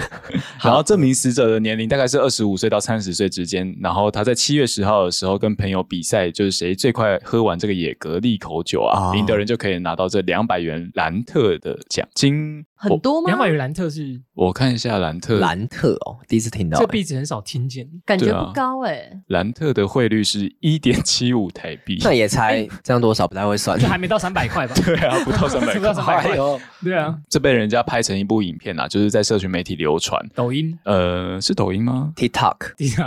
[0.63, 3.75] 然后这名死者的年龄大概是二十五岁到三十岁之间。
[3.81, 12.65] 然后他在七月十号的时候跟朋友比赛，就是谁最快喝完这个野格利口酒啊，哦赢得人就可以拿到这两百元兰特的奖金。
[12.89, 13.39] 很多吗两？
[13.39, 16.91] 百元兰特是我看一下兰特，兰特哦，第一次听到这欸。
[16.91, 17.87] 币值很少听见。
[18.05, 21.99] 感觉不高哎、兰特的汇率是一点七五台币。
[22.03, 23.87] 那也才这样多少，不太会算这。
[23.87, 24.75] 还没到三百块吧？
[24.85, 26.35] 对啊，不到 三百不到三百块。
[26.35, 30.21] 呦，对啊，这被人家拍成一部影片啊，就是在社群媒体流传。
[30.33, 32.55] 抖音呃，是抖音吗？TikTok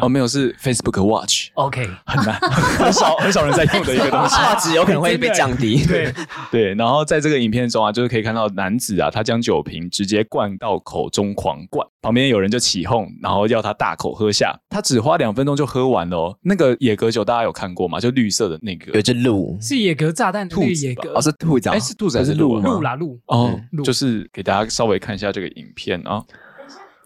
[0.00, 2.34] 哦，没有，是 Facebook Watch，OK，很难，
[2.78, 4.34] 很少很少人在用的一个东西。
[4.34, 5.84] 画质有可能会被降低。
[5.86, 6.12] 对，
[6.50, 14.58] 对，然后在这个影片中啊，就是可以看到男子啊，他将酒瓶直接灌到口中狂灌，旁边有人就起哄，然后要他大口喝下。
[14.70, 16.36] 他只花两分钟就喝完了哦。
[16.42, 18.00] 那个野格酒大家有看过吗？
[18.00, 26.24] 就绿色的那个有只鹿，是野格炸弹兔野格哦，是兔子啊，哎是兔子还是鹿啊鹿啦鹿，哦鹿，就是给大家稍微看一下这个影片啊，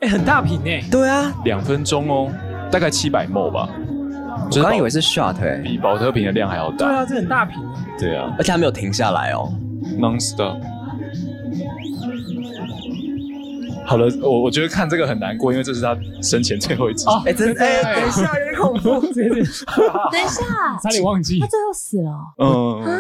[0.01, 2.33] 哎，很大瓶哎，对啊，两分钟哦，
[2.70, 3.68] 大概七百 ml 吧，
[4.46, 6.87] 我刚刚以为是 shot 哎，比保特瓶的量还要大。
[6.87, 7.87] 对啊，这很大瓶啊。
[7.98, 9.53] 对啊而且它没有停下来哦。
[9.98, 10.57] ，non stop。
[13.85, 17.07] 好了，我我觉得看这个很难过，因为这是他生前最后一支。
[17.09, 19.01] 哦哎，真的，哎，等一下，有点恐怖。
[19.12, 19.45] 等一
[20.29, 21.47] 下，差点忘记他。
[21.47, 22.99] 最后死了嗯，啊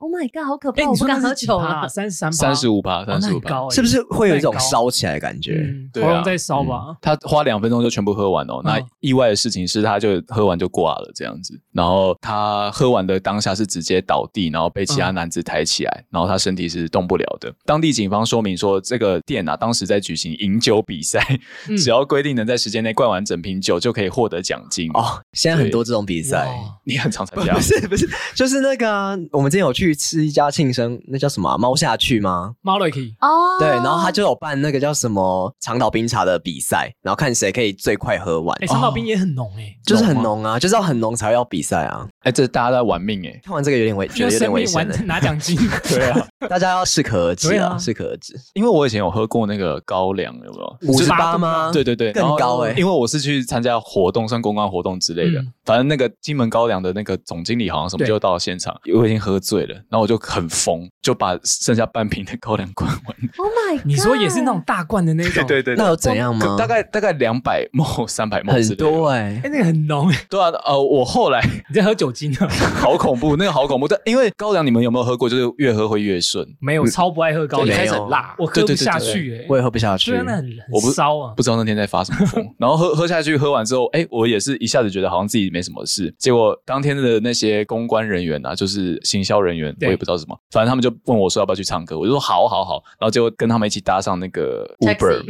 [0.00, 1.66] ！Oh my god，好可哎，怕，我不敢喝酒了。
[1.66, 3.50] 趴三十三三十五，五趴，三十五趴。
[3.50, 5.52] 高欸，是不是会有一种烧起来的感觉？
[5.54, 6.96] 嗯，对啊喉咙在烧吧？
[7.00, 8.60] 他花两分钟就全部喝完哦。
[8.64, 11.58] 那嗯意外的事情是，他就喝完就挂了这样子。
[11.72, 17.52] 然后他喝完的当下是直接倒地，然后被其他男子抬起来，然后他身体是动不了的。
[17.64, 21.20] 当地警方说明说，这个店啊，当时在举行饮酒比赛，
[21.68, 24.90] 嗯 只要规定能在时间内灌完整瓶酒，就可以获得奖金。
[24.94, 26.48] 哦，哦，现在很多这种比赛。
[26.84, 27.60] 你很常参加不？
[27.60, 32.54] 是不是，就是那个啊我们之前有去吃一家庆生，那叫什么啊猫下去吗？
[32.62, 42.06] 猫了可以，哦，对，然后他就有办那个叫什么长岛冰茶的比赛，然后看谁可以最快喝完哎，，长岛冰也很浓哎，就是很浓啊，就是要很浓才要比赛啊。
[42.22, 43.40] 哎，这大家在玩命哎。
[43.42, 45.56] 看完这个有点危，觉得有点危险拿奖金。
[45.88, 48.34] 对啊，大家要适可而止啊，对啊适可而止。
[48.54, 50.76] 因为我以前有喝过那个高粱，有没有？
[50.92, 51.70] 五十八吗？
[51.72, 55.40] 对对对，更高哎因为我是去参加活动，算公关活动之类的。
[55.40, 63.16] 嗯反正那个金门高粱的那个总经理好像什么就到了现场，我已经喝醉了，然后我就很疯，就把剩下半瓶的高粱灌完。
[63.36, 66.56] Oh my god， 你说也是那种大罐的那种，对对对那有怎样吗？
[66.58, 72.48] 大概大概两百 ml、三百 ml 很多哎、哎，那个很很浓， 对啊，呃，我后来 你在喝酒精啊？
[72.80, 73.86] 好恐怖，那个好恐怖。
[73.86, 75.28] 但因为高粱，你们有没有喝过？
[75.28, 76.46] 就是越喝会越顺。
[76.60, 79.46] 没有，我超不爱喝高粱，开始很辣，我喝不下去哎。
[79.48, 81.34] 我也喝不下去对啊，那很我不很烧啊。
[81.36, 86.12] 不知道那天在发什么疯，然后喝喝下去，喝完之后，哎，我也是一下子觉得好像自己没什么事。
[86.18, 95.22] 结果当天的那些公关人员啊，就是行销人员，我也不知道什么，反正他们就问我说要不要去唱歌，我就说好好好，然后结果跟他们一起搭上那个 Uber，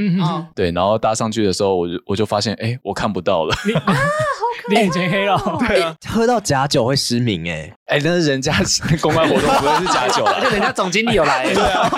[0.54, 3.72] 对，然后搭上去的时候，我就我就发现，哎，我看不到了，你
[4.70, 5.38] 眼前黑了。
[5.60, 8.52] 对啊，喝到假酒会失明哎、哎，但是人家
[9.00, 11.88] 公关活动不会是假酒了而且人家总经理有来， 对啊，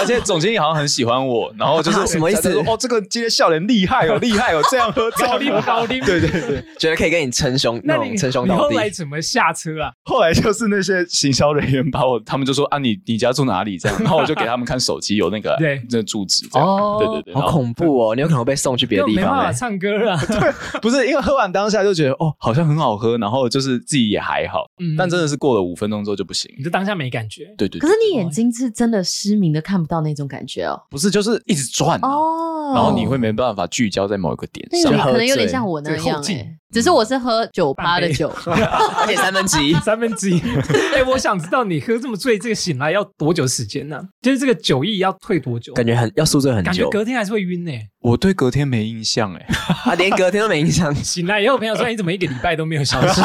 [0.00, 6.64] 而且总经理好像很喜欢我，然后就是、啊什么意思哦，这个今天笑脸厉害哦，厉害哦，这样喝高龄喝 高低，对对对。
[6.78, 8.88] 觉得可以跟你称兄那那你种称兄道弟后来。
[8.90, 9.90] 怎么下车啊？
[10.04, 18.14] 后来就是那些行销人员把我，他们就说啊，你你家住哪里这样，然后我就给他们看手机有那个对那个住址这样，哦对对对，好恐怖哦！
[18.14, 20.20] 你有可能被送去别的地方没办法唱歌啊。
[20.26, 27.54] 对，不是因为喝完当下就觉得哦，好像很好喝，然后就是自己也还好，嗯但真的是过了五分钟之后就不行，你就当下没感觉。
[27.56, 30.80] 对对，可对是你眼睛是真的失明的，看不到那种感觉哦。
[30.90, 34.92] 不是就是一直转啊、哦，然后你会没办法聚焦在某一个点上。
[34.98, 39.74] 可能有点像我那这个后劲样哎，只是我是喝酒趴的酒， 而且三分之一。
[39.84, 40.40] 三分之一。
[40.96, 44.00] 哎，我想知道你喝这么醉，这个醒来要多久时间呢？
[44.22, 45.74] 就是这个酒意要退多久？
[45.74, 47.72] 感觉很要宿醉很感觉久，隔天还是会晕呢。
[48.00, 49.46] 我对隔天没印象哎，
[49.84, 50.92] 啊，连隔天都没印象。
[50.94, 53.20] 醒来以后，朋友说你怎么一个礼拜都没有消息？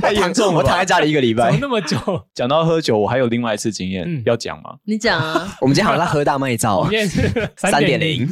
[0.00, 1.58] 太严重了我躺在家里一个礼怎么拜。
[1.60, 1.96] 那么久？
[2.34, 4.70] 讲到喝酒，我还有另外一次经验、嗯要讲吗？
[4.84, 6.90] 你讲啊，我们今天好像在喝大麦皂啊
[7.56, 8.26] 三点零，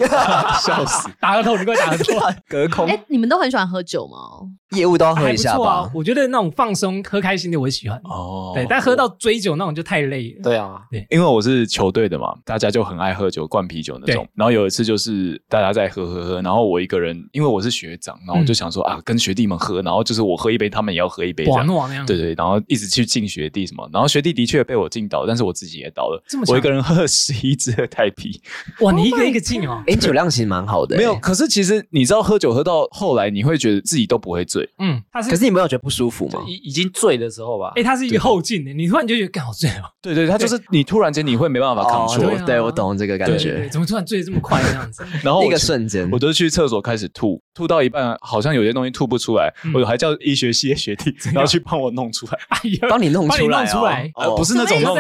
[0.64, 1.09] 笑死！
[1.21, 2.18] 打个头，你给我打个头。
[2.49, 4.22] 隔空哎，你们都很喜欢喝酒吗？
[4.23, 4.53] all.
[4.75, 5.91] 业务都要喝一下不错啊吧，。
[5.95, 8.01] 我觉得那种放松、喝开心的我喜欢。
[8.05, 10.43] 哦对，但喝到追酒那种就太累了。
[10.43, 14.31] 对啊，对因为我是球队的嘛，大家就很爱喝酒，灌啤酒那种对。
[14.35, 21.67] 然后有一次就是大家在喝喝喝，然后我一个人，因为我是学长，然后我就想说、啊，跟学弟们喝，然后就是我喝一杯，他们也要喝一杯，这样。
[21.67, 22.07] 那样。
[22.07, 26.45] 对对，然后一直去敬学弟什么，然后学弟的确被我敬倒，但是我自己也倒了这么。
[26.45, 28.41] 强我一个人喝了十一支的太啤，
[28.81, 29.83] 哇，你一个一个敬哦。
[29.87, 31.15] 哎，酒量其实蛮好的，没有。。
[31.17, 34.62] 可是其实你知道，喝酒喝到后来，你会觉得自己都不会醉。
[34.79, 36.40] 嗯，他是可是你没有觉得不舒服吗？
[36.48, 39.85] 已已经醉的时候吧哎，，他是一个后劲的，你突然就觉得干好醉哦。
[40.01, 45.05] 对对，他就是你突然间你会没办法哦 control，、对啊，我懂这个感对，觉，怎么突然醉得这么快这样子？
[45.22, 46.22] 然后一个瞬间我。
[46.22, 52.38] 就去厕所开始吐，吐到一半好像有些东西吐不出来，嗯我还叫医学系的学弟，然后去帮我弄出来。
[52.46, 54.96] 哎呀，帮你弄出来哦，弄出来呃，不是那种弄，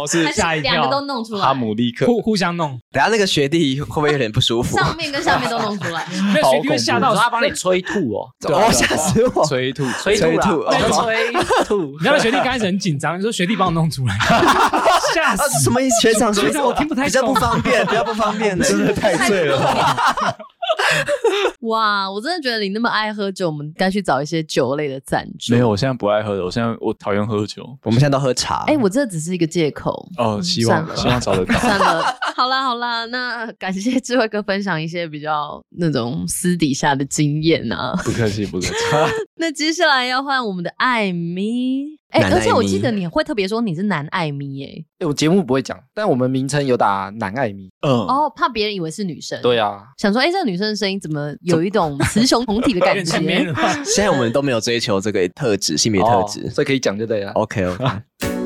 [0.00, 2.04] 不是吓一跳两个都弄出来哈，姆立刻。
[2.04, 4.76] 互互相弄，等下那个学弟会不会有点不舒服？
[4.76, 6.06] 上面跟下面都弄出来。
[6.34, 9.44] 那学弟会吓到他帮你催吐哦，哦，吓死我！
[9.44, 11.98] 催吐，催吐啦，催吐哦催吐 你。
[11.98, 14.14] 知道那学弟刚开始很紧张，你说学弟帮我弄出来，
[15.14, 15.64] 吓啊，死！
[15.64, 16.00] 什么意思？
[16.00, 19.96] 学长，学长我听不太比较不方便，比较不方便的，真的太醉了吧。
[21.68, 25.52] 哇，我真的觉得你那么爱喝酒，我们该去找一些酒类的赞助。
[25.52, 27.62] 没有，我现在不爱喝了，我现在我讨厌喝酒。
[27.82, 28.64] 我们现在都喝茶。
[28.66, 30.08] 哎，我这只是一个借口。
[30.16, 31.54] 哦，希望希望找得到。
[31.60, 32.02] 算了，
[32.34, 37.94] 好啦好啦，那感谢智慧哥分享一些比较那种私底下的经验啊。
[38.04, 38.72] 不客气，不客气。
[39.40, 47.70] 那接下来要换我们的艾米，哎、男而且我记得你会特别说你是男艾米、哎、哎我节目不会讲，但我们名称有打男艾米。
[47.80, 53.18] 嗯，哦，怕别人以为是女生，对，啊，想说，哎、这个女生的声音怎么有一种雌雄同体的感觉？
[53.82, 56.50] 现在我们都没有追求这个特质，性别特质哦。
[56.50, 57.32] 所以可以讲就对了。
[57.32, 57.84] OK OK，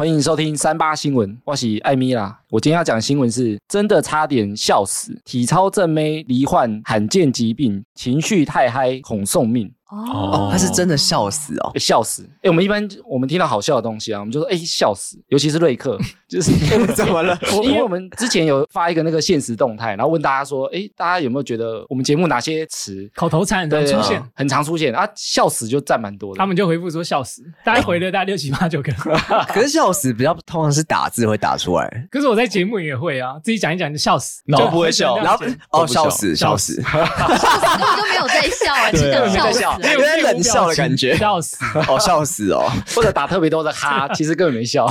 [0.00, 2.40] 欢迎收听三八新闻，我是艾米啦。
[2.48, 11.78] 我今天要讲的新闻是真的差点笑死，体操正妹罹患罕见疾病，情绪太嗨恐送命，哦，他是真的笑死哦欸。
[11.78, 12.22] 笑死。
[12.42, 15.98] 哎、我们一般我们听到好笑的东西啊，我们就说哎、笑死，尤其是瑞克，
[16.28, 16.52] 就是
[16.94, 17.38] 怎么了？
[17.64, 25.08] 因为我们之前有发一个那个现实动态，然后问大家说，哎、大家有没有觉得我们节目哪些词口头禅很常对出现，很常出现啊？
[25.16, 26.38] 笑死就占蛮多的。
[26.38, 28.92] 他们就回复说笑死，大家回了大概六七八九个。
[29.48, 41.56] 可是笑死比较通常是打字会打出来，可是我在节目也会啊，自己讲一讲就笑死，然后就不会笑然后哦笑死笑笑死笑死，根本就没有在笑啊，只对啊讲笑死没在笑有点冷笑的感觉笑死。
[41.88, 42.68] 哦笑死哦。
[42.94, 44.90] 或者打特别多的哈， 其实根本没笑。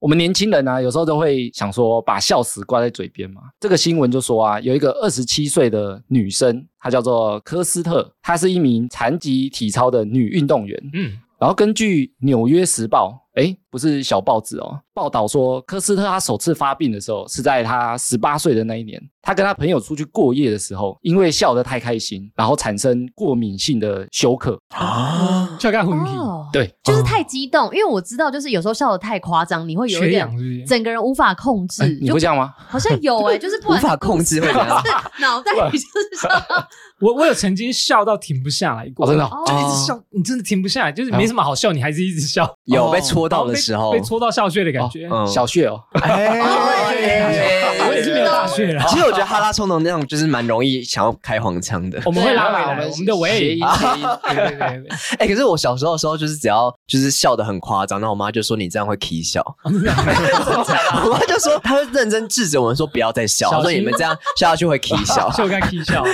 [0.00, 3.42] 我们年轻人呢、有时候都会想说把笑死挂在嘴边嘛。
[3.60, 10.78] 这个新闻就说啊，有一个二十七岁的女生，她叫做科斯特，她是一名残疾体操的女运动员。
[10.92, 24.56] 嗯，然后根据《纽约时报》哎，不是小报纸哦，报道说科斯特他首次发病的时候是在他十八岁的那一年，他跟他朋友出去过夜的时候，因为笑得太开心，然后产生过敏性的休克。
[24.76, 30.30] 啊，笑干昏迷，哦，对，就是太激动，因为我知道，就是有时候笑得太夸张，你会有一点？
[30.64, 32.54] 整个人无法控制哎，你会这样吗？
[32.56, 34.80] 好像有哎，就是不管无法控制会怎样？
[34.86, 34.88] 是
[35.20, 36.28] 脑袋里就是笑
[37.00, 43.92] 我我有曾经笑到停不下来过，哦真的哦就一直笑，你真的停不下来，就是没什么好笑，你还是一直笑，有被戳到的时候。
[43.92, 45.08] 被，戳到笑穴的感觉。
[45.10, 45.26] 嗯。
[45.26, 46.40] 小穴哦，哎
[47.86, 48.82] 我也是没有大穴了。
[48.88, 52.00] 其实我觉得哈拉冲动那种就是蛮容易想要开黄腔的。
[52.04, 53.60] 我们会拉回来，我们我们的谐尾音
[54.28, 54.88] 对对对对，
[55.18, 63.64] 哎、可是我小时候的时候，就是只要就是笑的很夸张，然后我妈就说你这样会 k 笑， 我妈就说她会认真制止我们说不要再笑，小心。
[63.64, 66.04] 她说你们这样笑下去会 k 笑，就该 k 笑。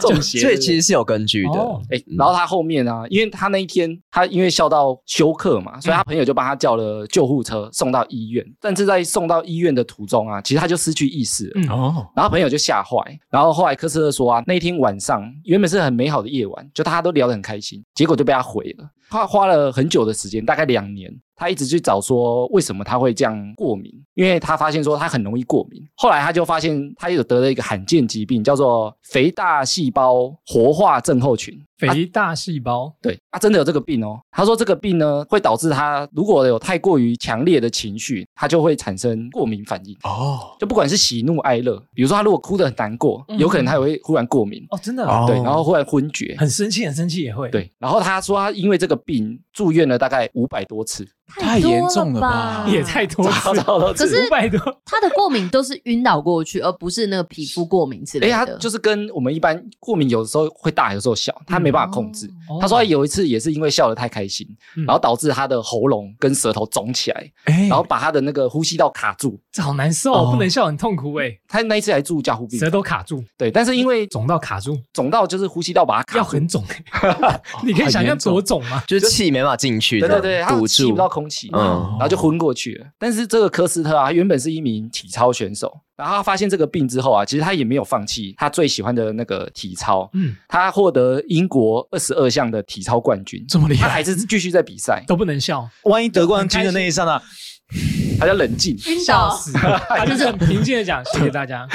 [0.00, 1.58] 中邪所以其实是有根据的。
[1.58, 1.80] 哦。
[1.90, 8.44] 哎、然后他后面啊，因为他那一天他因为笑到休克嘛，所以他朋友就帮他叫了救护车送到医院。
[8.60, 11.52] 但是在送到医院的途中啊，其实他就失去意识了。
[11.56, 12.96] 嗯哦，然后朋友就吓坏，
[13.30, 18.88] 然后后来科斯特说啊，那一天晚上原本是很美好的夜晚，就大家都聊得很开心，结果就被他毁了。
[19.12, 25.82] 他花了很久的时间，大概两年，他一直去找说为什么他会这样过敏，因为他发现说他很容易过敏。
[25.96, 31.60] 后来他就发现他有得了一个罕见疾病，叫做肥大细胞活化症候群。
[31.78, 34.16] 肥大细胞，对，他真的有这个病哦。
[34.30, 39.92] 他说这个病呢，会导致他如果有太过于强烈的情绪，他就会产生过敏反应。
[40.04, 46.36] 哦，就不管是喜怒哀乐，比如说他如果哭得很难过，嗯有可能他也会忽然过敏，哦，真的哦对，然后忽然昏厥。
[46.38, 51.06] 很生气，很生气也会。，对，然后他说他因为这个病住院了大概五百多次，
[51.38, 52.66] 太严重了吧？
[52.68, 58.58] 也太多次， 超多次可是五百多，他的过敏都是晕倒过去，而不是那个皮肤过敏之哎，他类的。
[58.58, 62.26] 就是跟我们一般过敏，有的时候会大，有时候小，他没办法控制。
[62.48, 62.58] 哦。
[62.60, 64.84] 他说他有一次也是因为笑得太开心，嗯。
[64.84, 67.66] 然后导致他的喉咙跟舌头肿起来，哎。
[67.68, 69.38] 然后把他的那个呼吸道卡住。
[69.50, 76.18] 这好难受，哦不能笑，很痛苦哎，他那一次还住加护病舌，头卡住，对，但是因为肿到卡住，肿到就是呼吸道把它卡住。
[76.18, 78.82] 要很肿欸， 你可以想象多肿吗？
[78.86, 81.60] 就是气没办法进去，对对对，堵住吸不到空气，嗯。
[81.92, 82.86] 然后就昏过去了。
[82.98, 97.20] 但是这个科斯特啊，他原本是一名体操选手，然后他发现这个病之后啊，其实他也没有放弃他最喜欢的那个体操，嗯，他获得英国二十二项的体操冠军，这么厉害，他还是继续在比赛，都不能笑，万一得冠军的那一刹那，
[98.18, 98.76] 他叫冷静。
[98.86, 99.52] 晕倒，笑死，
[99.88, 101.66] 他就是很平静的讲， 谢谢大家。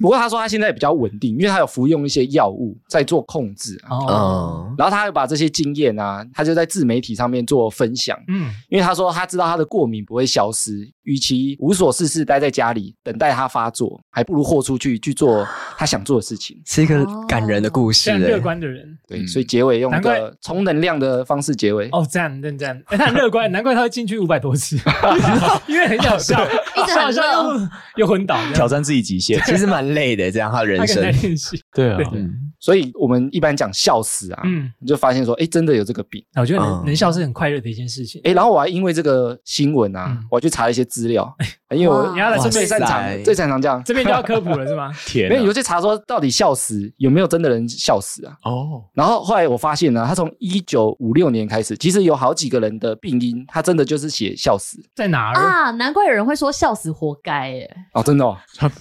[0.00, 3.96] 不过他说他现在比较稳定，因为他有服用一些药物在做控制啊。
[3.96, 8.18] 哦，嗯，然后他又把这些经验啊，他就在自媒体上面做分享。
[8.28, 15.46] 嗯，因为他说他知道他的过敏不会消失，与其无所事事待在家里等待它发作，还不如豁出去去做
[15.76, 16.60] 他想做的事情。
[16.64, 18.40] 是一个感人的故事、非常乐欸。
[18.40, 18.98] 观的人。
[19.06, 21.88] 对，嗯所以结尾用个充能量的方式结尾。
[21.92, 24.76] 哦，赞认赞，哎，他很乐观，难怪他会进去五百多次，
[25.66, 27.44] 因为很想笑，一直好笑 笑。
[27.44, 29.40] 又又昏倒，挑战自己极限。
[29.44, 31.02] 其实蛮累的，这样他他人生。
[31.02, 31.60] 练习。
[31.72, 36.24] 对啊对，嗯，所以我们一般讲笑死啊，嗯，你就发现说，哎，真的有这个病。
[36.36, 38.20] 我觉得能嗯能笑是很快乐的一件事情。
[38.22, 41.28] 哎，然后我还因为这个新闻啊，嗯我还去查了一些资料，
[41.70, 43.82] 因为我你要来我这边最擅长最擅长这样。
[43.84, 44.92] 这边就要科普了是吗？
[45.04, 48.36] 天没有，有啊，去查说到底笑死有没有真的人笑死啊？
[48.44, 55.34] 哦，然后后来我发现呢，他从一九五六年开始，其实有好几个人的病因，他真的就是写笑死在哪儿？
[55.34, 58.36] 啊，难怪有人会说笑死活该耶，哦，真的哦。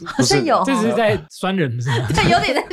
[0.06, 2.08] 好像有，这只是在酸人不是吗？
[2.14, 2.64] 对，有点在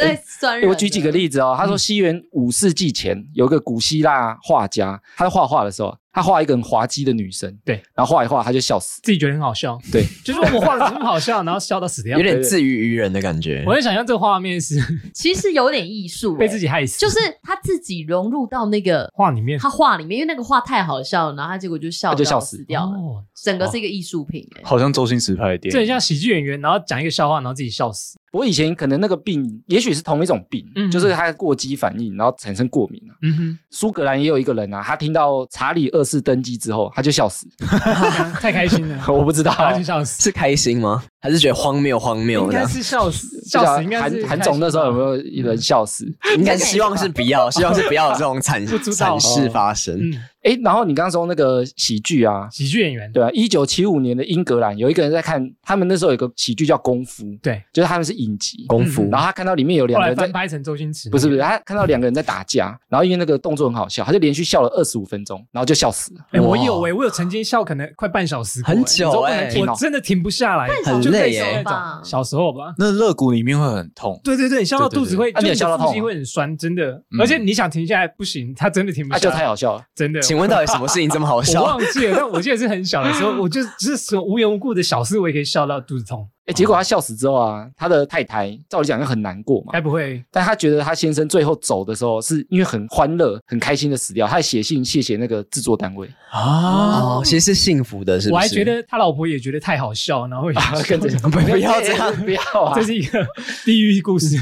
[0.00, 0.60] 在酸。
[0.62, 12.22] 我举几个例子哦，他说西元五世纪前有一个古希腊画家，他在画画的时候，他画一个很滑稽的女生，对，然后画一画他就笑死，自己觉得很好笑，对， 就是我画的这么好笑，然后笑到死掉有。
[12.22, 13.74] 点自娱于人的感觉我。
[13.74, 14.76] 在想象这个画面是
[15.14, 24.62] 其实有点艺术耶，被自己害死，就是他自己融入到那个画里面他画里面，因为那个画太好笑了，然后他结果就笑他就笑死死掉了，哦，整个是一个艺术品哎。
[24.64, 25.72] 好像周星驰拍的电影。
[25.72, 28.18] 这很像喜剧演员，然后讲一个笑话，然后自己笑死。
[28.30, 33.12] 不过以前可能那个病，也许是同一种病，嗯就是他过激反应，然后产生过敏啊。
[33.22, 37.46] 嗯哼，苏格兰也有一个人啊，他听到查理二世登基之后，他就笑死，
[38.40, 41.02] 太开心了， 我不知道，他就笑死，是开心吗？
[41.20, 42.66] 还是觉得荒谬荒谬的应该？
[42.66, 46.06] 是笑死，笑死应该是韩韩总那时候有没有一人笑死？
[46.36, 49.96] 应该希望是不要，希望是不要有这种惨 不知道惨事发生。
[49.98, 66.20] 嗯，哎，然后你刚刚说那个喜剧啊，喜剧演员，对啊，一九七五年的英格兰有一个人在看，他们那时候有个喜剧叫《功夫》，对，就是他们是影集，功夫然后他看到里面有两个人在拍成周星驰，不是不是，他看到两个人在打架，然后因为那个动作很好笑，他就连续笑了二十五分钟，然后就笑死了。
[66.32, 70.68] 哎，我有哎，我有曾经笑可能快半小时过，很哎久哎、停哦我真的停不下来，
[71.10, 74.18] 累哎似那种小时候吧，那肋骨，里面会很痛。
[74.24, 76.90] 对对对，你笑到肚子会，就笑到腹肌会很酸，真的。
[77.12, 79.82] 嗯而且你想停下来不行，他真的停不下来，太好笑了。
[79.94, 80.20] 真的。
[80.20, 81.66] 请问到底什么事情这么好笑 我？
[81.66, 86.28] 忘记了，但我记得是很小的时候，我就只是什么无缘无故的小事，我也可以笑到肚子痛。
[86.50, 89.80] 哎，结果他笑死之后啊，他的太太照理讲就很难过嘛该。
[89.80, 98.34] 不会但他觉得他先生最后走的时候，是因为很欢乐、很开心的死掉，他还写信谢谢那个制作单位，啊，哦，其实是幸福的，是不是？
[98.34, 102.82] 我还觉得他老婆也觉得太好笑，然后也跟着 不不要 这样不要啊 这！
[102.84, 103.24] 是一个
[103.64, 104.36] 地狱故事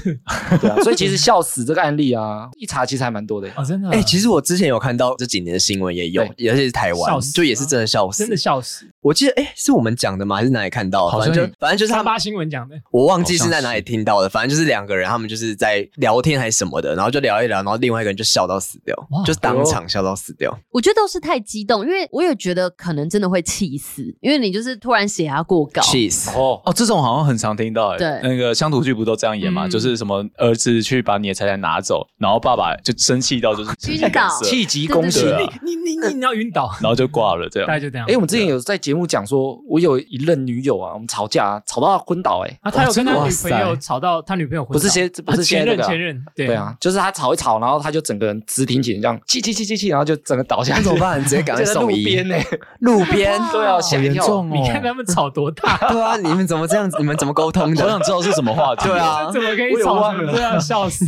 [0.60, 3.48] 对啊，所以其实笑死这个案例啊，一查其实还蛮多的。
[3.56, 3.90] 哦，真的。
[3.90, 8.36] 哎、其实我之前有看到这几年的新闻也有尤其是台湾笑，死就也是真的笑死，真的。
[8.36, 10.36] 笑死，我记得哎、是我们讲的吗？
[10.36, 11.12] 还是哪里看到的？
[11.12, 14.28] 好像反正就反正就是三八新闻讲的，我忘记是在哪里听到的。
[14.28, 20.56] 反正就是两个人，他们就是在聊天还是什么的，然后就聊一聊，然后另外一个人就笑到死掉哇，就当场笑到死掉。
[20.70, 25.82] 我觉得都是太激动，因为我也觉得可能真的会气死，因为你就是突然血压过高。
[25.82, 27.98] Cheese，哦，哦，这种好像很常听到哎。
[27.98, 29.66] 对那个乡土剧不都这样演吗？
[29.66, 35.32] 嗯就是什么儿子去把你的财产拿走，然后爸爸就生气到就是晕倒气急攻心对。
[35.32, 37.74] 啊你你你你要晕倒，然后就挂了这样大。
[37.74, 38.06] 概就这样。
[38.08, 50.80] 哎，我们之前有在节目讲说，我有一任女友啊，我们吵架啊吵到他昏倒，哎，啊，他有跟他女朋友吵到他女朋友昏倒不是先不是啊前现在那个前任，对对啊，就是他吵一吵，然后他就整个人直挺起，这样气气气气气，然后就整个倒下去。
[50.80, 51.22] 那怎么办？
[51.22, 52.04] 直接赶快 送医路。
[52.04, 52.36] 边呢？
[52.80, 54.42] 路边， 都要， 吓一跳。
[54.44, 56.96] 你看他们吵多大，对啊，你们怎么这样子？
[56.98, 57.84] 你们怎么沟通的？
[57.84, 58.88] 我想知道是什么话题。
[58.88, 60.60] 对啊怎么可以吵忘了成这样？
[60.60, 61.06] 笑死！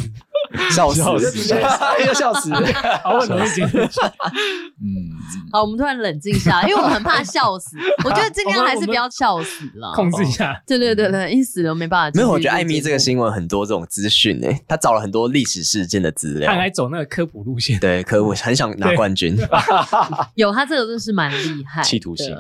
[0.71, 1.01] 笑死！
[1.01, 2.53] 要笑死。
[3.03, 4.03] 好，我能接受。
[4.81, 5.10] 嗯，
[5.53, 7.77] 好，我们突然冷静下来，因为我们很怕 笑死。
[8.05, 10.63] 我觉得尽量还是不要笑死了，控制一下。
[10.67, 12.17] 对对对对，一死了没办法。
[12.17, 16.59] 没有，我觉得艾米这个新闻很多这种资讯诶，他找了很多历史事件的资料他。
[16.59, 19.37] 还走那个科普路线，对，科普很想拿冠军。
[20.37, 22.37] 有他这个真是蛮厉害的，企图性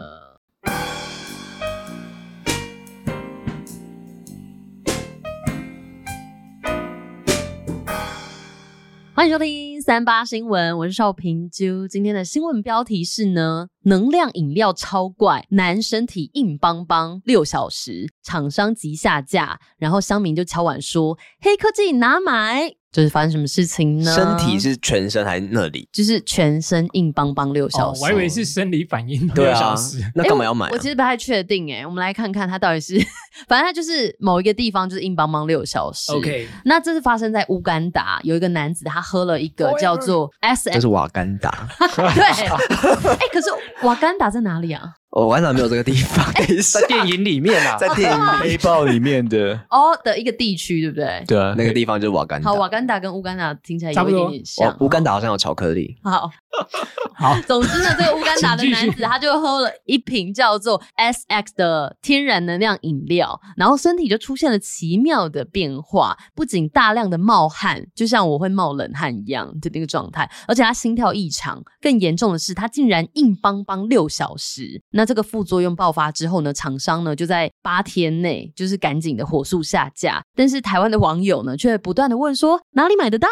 [9.14, 11.88] 欢迎收听三八新闻，我是邵平啾。
[11.88, 24.12] 今天的新闻标题是呢，能量饮料超怪，男身体硬邦邦六小时，厂商急下架，然后乡民就敲碗说黑科技拿买，就是发生什么事情呢？
[24.14, 25.88] 身体是全身还是那里？
[25.93, 28.01] 就是全身硬邦邦六小哦，时。
[28.03, 30.78] 我还以为是生理反应对啊六小时。，那干嘛要买啊我？
[30.78, 32.99] 其实不太确定哎，我们来看看它到底是，
[33.47, 36.11] 反正它就是某一个地方就是硬邦邦六小时。
[36.12, 43.49] OK，那这是发生在乌干达，有一个男子他喝了一个叫做 S 这 M，是瓦干达， 对，哎、可是
[43.86, 44.95] 瓦干达在哪里啊？
[45.11, 46.32] 哦，瓦干达没有这个地方。
[46.34, 51.24] 等一下在电影里面啊，在电影 黑豹里面的，哦的一个地区，对不对？
[51.26, 52.54] 对啊，那个地方就是瓦干达好，。
[52.56, 54.76] 瓦干达跟乌干达听起来有一差不多点点像哦，。
[54.80, 55.96] 乌干达好像有巧克力。
[56.04, 56.30] 好，
[57.14, 74.82] 好，总之呢，这个乌干达的男子他就喝了一瓶叫做 SX 的天然能量饮料，然后身体就出现了奇妙的变化，不仅大量的冒汗，就像我会冒冷汗一样的那个状态，而且他心跳异常，更严重的是他竟然硬邦邦六小时。
[74.90, 83.28] 那这个副作用爆发之后呢，厂商呢就在八天内就是赶紧的火速下架，但是台湾的网友呢却不断的问说哪里买得到，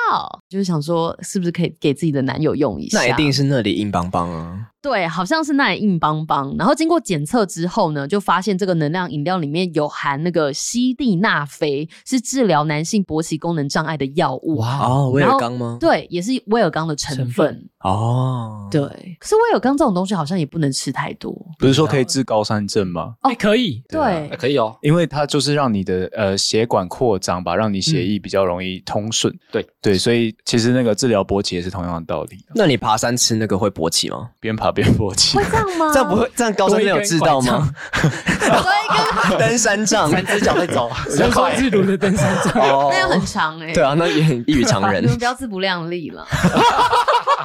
[0.48, 3.07] 就是想说是不是可以给自己的男友用一下？
[3.08, 4.70] 那一定是那里硬邦邦啊！
[4.80, 6.54] 对，好像是那里硬邦邦。
[6.58, 14.56] 然后经过检测之后呢，就发现这个能量饮料里面有含那个西地那非，是治疗男性勃起功能障碍的药物。
[14.58, 15.76] 哇，哦，威尔刚吗？
[15.80, 17.68] 对，也是威尔刚的成分。
[17.80, 18.80] 哦，对，
[19.20, 21.32] 可是威尔刚这种东西好像也不能吃太多。
[21.58, 23.14] 不是说可以治高山症吗？
[23.22, 24.76] 哎，可以，对哎，可以哦。
[24.82, 29.32] 因为它就是让你的呃血管扩张吧，让你血液比较容易通顺。
[29.52, 34.30] 对对，所以其实那个治疗勃起也是同样的道理，那你爬山吃那个会勃起吗？
[34.40, 35.44] 边爬边坡起会。
[35.50, 35.90] 这样吗？
[35.92, 37.68] 这样不会，这样高山症有知道吗？
[37.92, 45.06] 多一根，登山杖，三只脚在走，我就说自如的登山杖，哦那又很长哎、对啊，那也很异于常人 你。
[45.06, 46.26] 们不要自不量力了。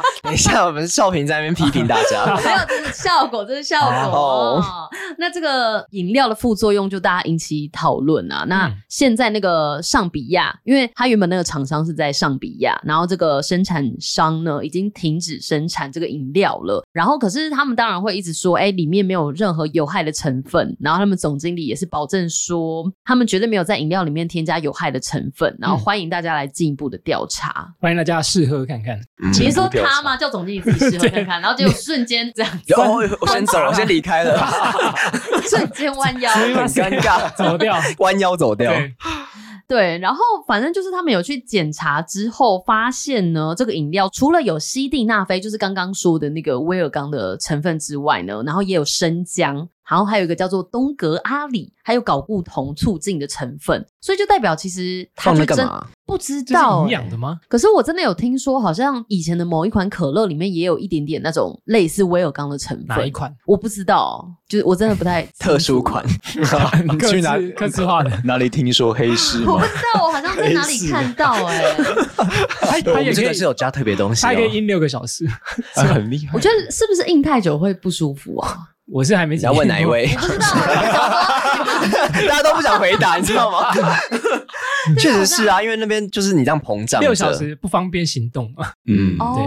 [0.24, 2.26] 等一下，我们少平在那边批评大家。
[2.38, 3.80] 没有，这是效果，这是效
[4.10, 4.64] 果。
[5.18, 8.46] 那这个饮料的副作用就大家引起讨论啊。
[8.48, 16.84] 那嗯现在那个上比亚，因为它原本那个厂商是在上比亚，然后这个生产商呢已经停止生产这个饮料了。
[16.92, 20.76] 然后可是他们当然会一直说，哎，里面没有任何有害的成分。
[20.80, 25.56] 然后他们总经理也是保证说，他们绝对没有在饮料里面添加有害的成分。
[25.60, 27.74] 然后欢迎大家来进一步的调查。
[27.80, 29.00] 欢迎大家试喝看看。
[29.34, 30.18] 其实说他吗？
[30.18, 34.38] 叫总经理自己试喝看看， 然后结果瞬间这样子，哦，我先走了，我先离开了，
[35.48, 36.32] 瞬间弯腰。
[36.32, 38.74] 很尴尬，走掉，弯腰走掉。
[39.66, 49.70] 对，然后反正就是他们有去检查之后，发现呢，这个饮料除了有西地那非，就是刚刚说的那个威尔刚的成分之外呢，然后也有生姜。
[49.94, 55.88] 然后还有一个叫做东格阿里，还有搞固酮促进的成分，所以就代表其实它放就真那干嘛？
[56.04, 57.40] 不知这是道、营欸养的吗？
[57.48, 62.88] 可是我真的有听说，好像以前的某一款可乐里面也有一点点那种类似威尔刚的成分。
[62.88, 63.12] 哪一？
[63.12, 63.32] 款？
[63.46, 66.04] 我不知道，就是我真的不太特殊款，
[66.84, 69.64] 你去哪克制克制化的哪里听说黑市我不？
[69.64, 74.34] 知道，我好像在哪里看到 哎、它它我们这也可以个是有加特别东西、哦它。
[74.36, 75.28] 可以阴六个小时。
[75.78, 76.40] 啊很厉害我。
[76.40, 78.58] 觉得是不是印太久会不舒服啊？
[78.92, 80.08] 我是还没你要问哪一位？
[82.28, 83.74] 大家都不想回答， 你知道吗？
[85.00, 88.68] 确实是啊，因为那边就是你这样膨胀六小，时不方便行动嘛？
[88.88, 89.44] 嗯，对，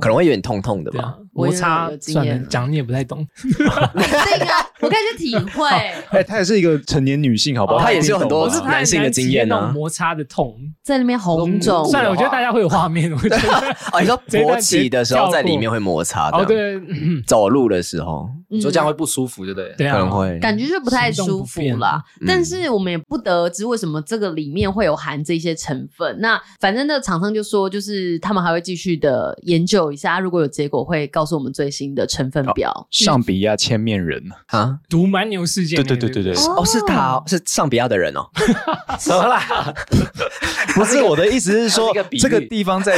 [0.00, 3.26] 可能会有点痛痛的吧摩擦有经算了验，讲你也不太懂。
[3.42, 4.46] 这个，
[4.80, 5.66] 我可以去体会。
[6.10, 7.80] 哎，她也是一个成年女性，好不好？
[7.80, 10.54] 她也是有很多男性的经验啊那种摩擦的痛。
[10.82, 13.10] 在那边红肿，算了，我觉得大家会有画面。
[13.12, 13.36] 我觉得
[13.92, 19.74] 哦，你说 勃起的时候在里面会会摩擦对，嗯走路的时候嗯说这样会不舒服，对不对？
[19.78, 22.02] 对啊，可能会感觉就不太舒服啦。
[22.20, 26.18] 嗯但是我们也不得而知为什么这个里面会有含这些成分。
[26.20, 32.86] 那反正那个厂商就说，就是他们还会继续的研究一下，如果有结果会告诉我们最新的成分表。
[32.90, 34.78] 上比亚千面人，啊。
[34.88, 35.76] 毒蛮牛事件。
[35.76, 38.28] 对对对对对，哦，是他哦，是上比亚的人哦。
[38.98, 39.74] 什么啦？
[40.74, 42.96] 不是我的意思是说这个地方在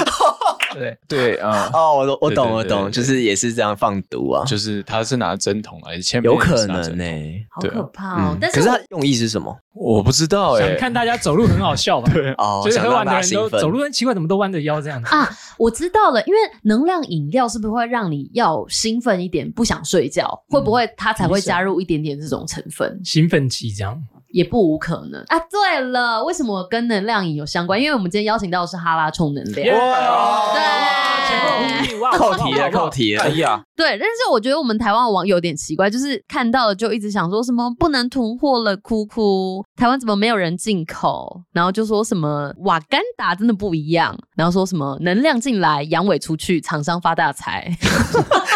[0.78, 7.44] 对，对啊，哦，我我懂，我懂，对对对就是也是这样放毒啊，就是他是拿针筒来千面有可能呢筒。
[7.50, 8.30] 好可怕哦！
[8.32, 9.56] 嗯，但是我可是他用意是什么？
[9.74, 12.10] 我不知道哎想，看大家走路很好笑吧？
[12.12, 13.60] 对，哦，就是喝想让大完的人都家兴奋。
[13.60, 15.08] 走路很奇怪，怎么都弯着腰这样子？
[15.14, 20.42] 啊，我知道了，因为能量饮料是不是会让你要兴奋一点，不想睡觉？
[20.48, 23.00] 会不会它才会加入一点点这种成分？
[23.04, 24.02] 兴奋剂这样。
[24.34, 25.38] 也不无可能啊。
[25.38, 27.80] 对了，为什么跟能量饮有相关？
[27.80, 29.64] 因为我们今天邀请到的是哈拉充能量。
[29.64, 29.70] 对
[32.00, 33.28] 哇扣题了，扣题了哎。
[33.30, 41.42] 呀，对，但是我觉得我们台湾的网友有点奇怪，就是看到了就一直想说什么不能囤货了，哭哭，台湾怎么没有人进口？
[41.52, 47.70] 然后就说什么瓦干达真的不一样，然后说什么能量进来，阳痿出去，厂商发大财。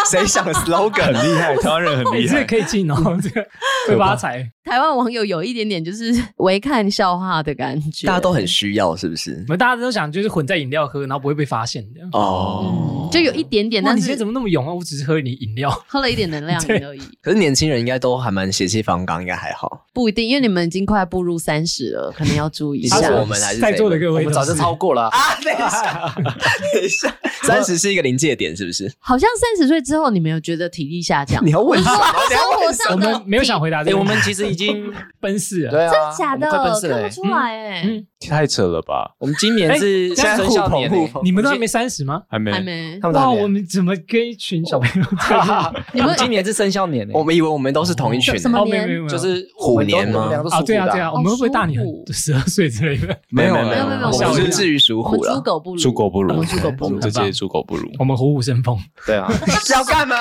[0.09, 1.13] 谁想的 slogan？
[1.13, 2.43] 很厉害，台湾人很你这个厉害。
[2.45, 3.45] 可以进哦，这个
[3.87, 4.49] 会发财。
[4.63, 9.49] 台湾网友有一点点就是唯看笑话的感觉，大家都很需要，是不是我？
[9.49, 12.09] 们大家都想就是混在饮料喝，然后不会被发现这样。
[12.13, 14.73] 哦嗯，，就有一点点，哇，但是你今天怎么那么勇啊？
[14.73, 15.69] 我只是喝你饮料。
[15.87, 19.85] 喝了一点能量 而已，可是年轻人应该都还蛮血气方刚，应该还好。
[19.93, 23.09] 不一定，因为你们已经快步入三十了，可能要注意一下。
[23.11, 25.17] 我们还是 在座的各位，我们早就超过了啊。
[25.17, 25.35] 啊？
[25.43, 28.91] 等一下，等一下，三十是一个临界点，是不是？
[28.99, 31.43] 好像三十岁之后，你没有觉得体力下降？
[31.43, 31.99] 你要问什么？
[32.29, 33.99] 生活上的我们没有想回答这哎，个。
[33.99, 35.71] 我们其实已经奔四了。
[35.71, 36.49] 对啊，假的。
[36.49, 36.87] 看不出
[37.29, 39.15] 来哎、嗯，太扯了吧？
[39.17, 42.21] 我们今年是哎生肖年欸，互捧互捧你们都还没三十吗？
[42.29, 45.07] 还没还没哇，我们怎么跟一群小朋友？
[45.93, 51.75] 你们我们今年是生肖年欸我们以为我们都是同一群，什么哦，没有没有没有，就是虎年吗啊，对啊对啊，我们会不会大你
[52.11, 53.17] 十二岁之类的？
[53.29, 55.35] 没有没没有没有我们是至于属虎了。
[55.35, 57.01] 猪狗不如，猪狗不如，我们猪狗不如我们。
[57.01, 57.89] 这届猪狗不如。
[57.99, 59.31] 我们虎虎生风，对啊，
[59.71, 60.15] 要干嘛？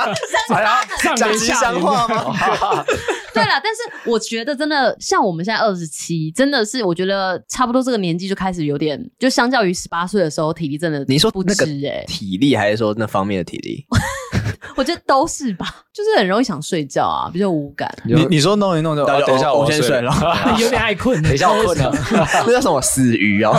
[0.55, 2.35] 哎呀，讲吉年下年祥话吗？
[3.35, 13.85] 对了，但是我觉得真的像我们现在二十七，真的是我觉得差不多这个年纪就开始有点，就相较于十八岁的时候，体力真的不你说那个支哎、体力还是说那方面的体力？
[14.79, 17.93] 我觉得都是吧， 就是很容易想睡觉啊，比较无感。
[18.05, 20.13] 你你说弄一弄就，等一下我先睡了。
[20.59, 21.21] 有点爱困。
[21.23, 21.93] 等一下我困了。
[22.47, 23.55] 那叫什么死鱼哦？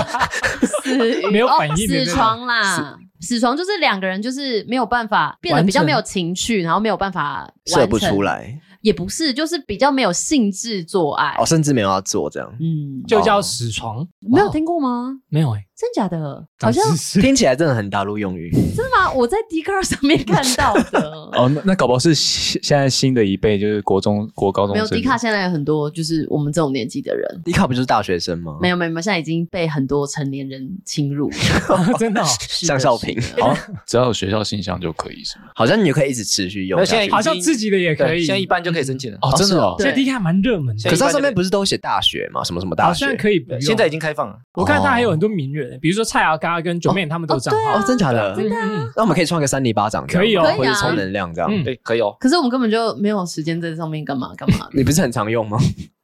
[0.84, 11.36] 死鱼没有反应哦、死床啦，死床就是两个人就是没有办法变得比较没有情趣，然后没有办法射不完成出，来也不是，就是比较没有兴致做爱。
[11.38, 15.12] 哦，甚至没有要做这样，嗯，就叫死床，没有听过吗？
[15.28, 16.46] 没有哎，真假的？
[16.60, 16.84] 好像
[17.22, 18.52] 听起来真的很大陆用语。
[18.52, 19.10] 真的吗？
[19.14, 21.10] 我在 d 卡上面看到的。
[21.40, 24.98] 哦，那那搞不好是现现在新的一辈，就是国中、国高中没有生。
[24.98, 28.58] d 卡现在有很多就是我们这种年纪的人，迪卡不就是大学生吗？
[28.62, 31.32] 没有没有没有，现在已经被很多成年人侵入。
[31.98, 32.26] 真的哦。
[32.50, 33.56] 是的向少平好，
[33.88, 35.46] 只要有学校信箱就可以，是吗？
[35.56, 37.10] 好像你就可以一直持续用那现在。
[37.10, 39.18] 好像自己的也可以，对现在一般就可以申请了。
[39.22, 42.44] 哦，真的现在 D 卡蛮热门的，可是它上面不是都写大学嘛？
[42.44, 43.18] 什么什么大学好像？
[43.18, 43.40] 可以。
[43.62, 44.36] 现在已经开放了。
[44.56, 48.36] 我看它还有很多名人，比如说蔡阿嘎跟九妹他们都有账号哦，，真假的？
[48.36, 48.56] 真的
[48.96, 51.50] 那我们可以创个三泥巴掌可以哦或者可以啊充能量这样。
[51.52, 52.16] 嗯对，可以哦。
[52.20, 54.68] 可是我们根本就没有时间在上面干嘛干嘛。
[54.74, 55.58] 你不是很常用吗？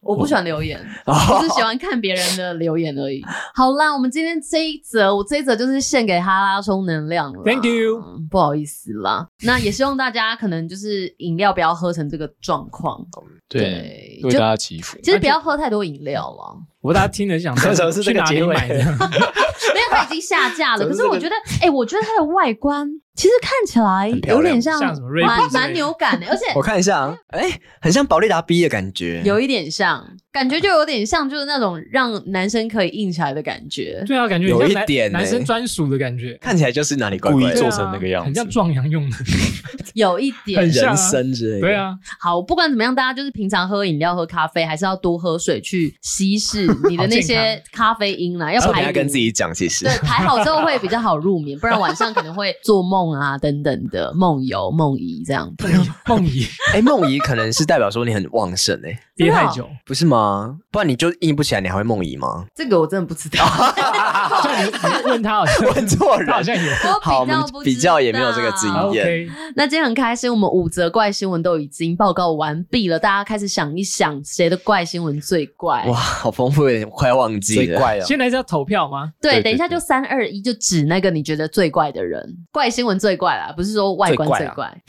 [0.06, 3.22] 我不喜欢留言， 哦我只喜欢看别人的留言而已。
[3.54, 7.42] 好啦，我们今天这一则，我这一则就是献给哈拉充能量了。
[7.44, 9.28] Thank you 嗯不好意思啦。
[9.44, 13.04] 那也希望大家可能就是饮料不要喝成这个状况，
[13.50, 14.98] 对，就为大家祈福。
[15.02, 16.56] 其实不要喝太多饮料了。
[16.82, 18.76] 我大家听了想说为 什么是这去哪里个结尾买的？
[18.80, 20.88] 因为它已经下架了。
[20.88, 27.50] 可是我觉得，哎、我觉得它的外观其实看起来有点像像什么锐步蛮蛮牛感的，而且我看一下啊，哎，
[27.82, 29.22] 很像保利达 B 的感觉。
[29.24, 34.04] 有一点像，感觉就有点像，就是那种让男生可以硬起来的感觉。
[34.06, 39.18] 对啊，感觉有一点欸男生专属的感觉，看起来就是哪里怪怪，故意做成那个样子很像壮阳用的。
[39.96, 41.62] 有一点很像啊人参之类的。
[41.62, 55.68] 对，啊，好，不管怎么样，大家就是平常喝饮料、喝咖啡，还是要多喝水去稀释你的那些咖啡因啦，要排毒下跟自己讲，其实对，排好之后会比较好入眠，不然晚上可能会做梦啊等等的梦游、梦遗这样子。
[56.08, 60.58] 梦遗 哎，梦遗可能是代表说你很旺盛哎，憋太久，不是吗？
[60.72, 62.46] 不然你就硬不起来，你还会梦遗吗？
[62.56, 63.46] 这个我真的不知道，
[64.48, 66.72] 像你你问他好像 问错人他好像有。
[67.02, 69.28] 好，我们比较也没有这个经验。
[69.56, 75.86] 那今天很开心，我们五则怪新闻都已经报告完毕了，大家开始想一想谁的怪新闻最怪。
[75.88, 77.66] 哇，好丰富，有点快要忘记了。
[77.66, 78.06] 最怪了。
[78.06, 79.12] 现在是要投票吗？
[79.22, 84.82] 对，等一下就三二一，就指那个你觉得最怪的人，怪新闻最怪啦，不是说外观最怪。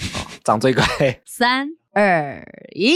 [0.44, 0.84] 长最怪，
[1.24, 2.40] 三二
[2.74, 2.94] 一，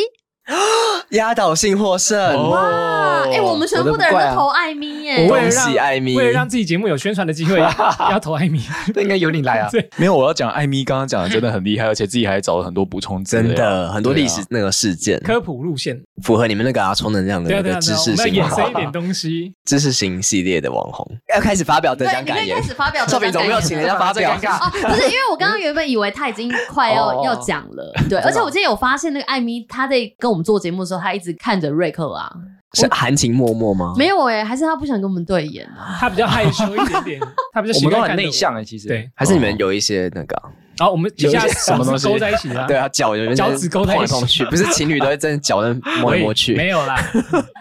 [1.10, 3.22] 压倒性获胜，哇！
[3.30, 6.16] 哎、我们全部的人都投艾米耶，我为了恭喜让艾米。
[6.16, 7.58] 为了让自己节目有宣传的机会，
[8.10, 8.60] 要投艾米。
[8.94, 9.68] 这应该由你来啊。
[9.96, 13.46] 没有，我要讲艾米刚刚讲的真的很厉害，而且自己还找了很多补充资料。
[13.46, 19.52] 真的很多历史那个事件，科普路线，符合你们那个啊充能量的对啊对啊，对那个知啊我们要识型衍生一点东西。
[19.64, 22.46] 知识型系列的网红，要开始发表得对，奖感言。
[22.46, 22.66] 你可以开。
[22.66, 27.22] 始发表作品总没有请人家发表这，尴尬哦，不是，因为我刚刚原本以为他已经快要、 哦。
[27.24, 32.32] 要讲了，对，而且我今天有发现那个艾米，他在跟我们做节目的时候，他一直看着瑞克啊，
[32.72, 33.94] 是含情脉脉吗？
[33.96, 35.96] 没有哎、还是他不想跟我们对眼啊？
[36.00, 37.20] 他比较害羞一点点，
[37.52, 38.88] 他比较我们都很内向哎，其实。
[38.88, 40.50] 对，还是你们有一些那个啊？
[40.78, 42.66] 然后我们底下有一些什么东西勾在一起啊？
[42.66, 46.54] 对啊，脚有脚趾勾在一起不是情侣都会真的脚在摸来摸去。
[46.54, 46.96] 没有啦。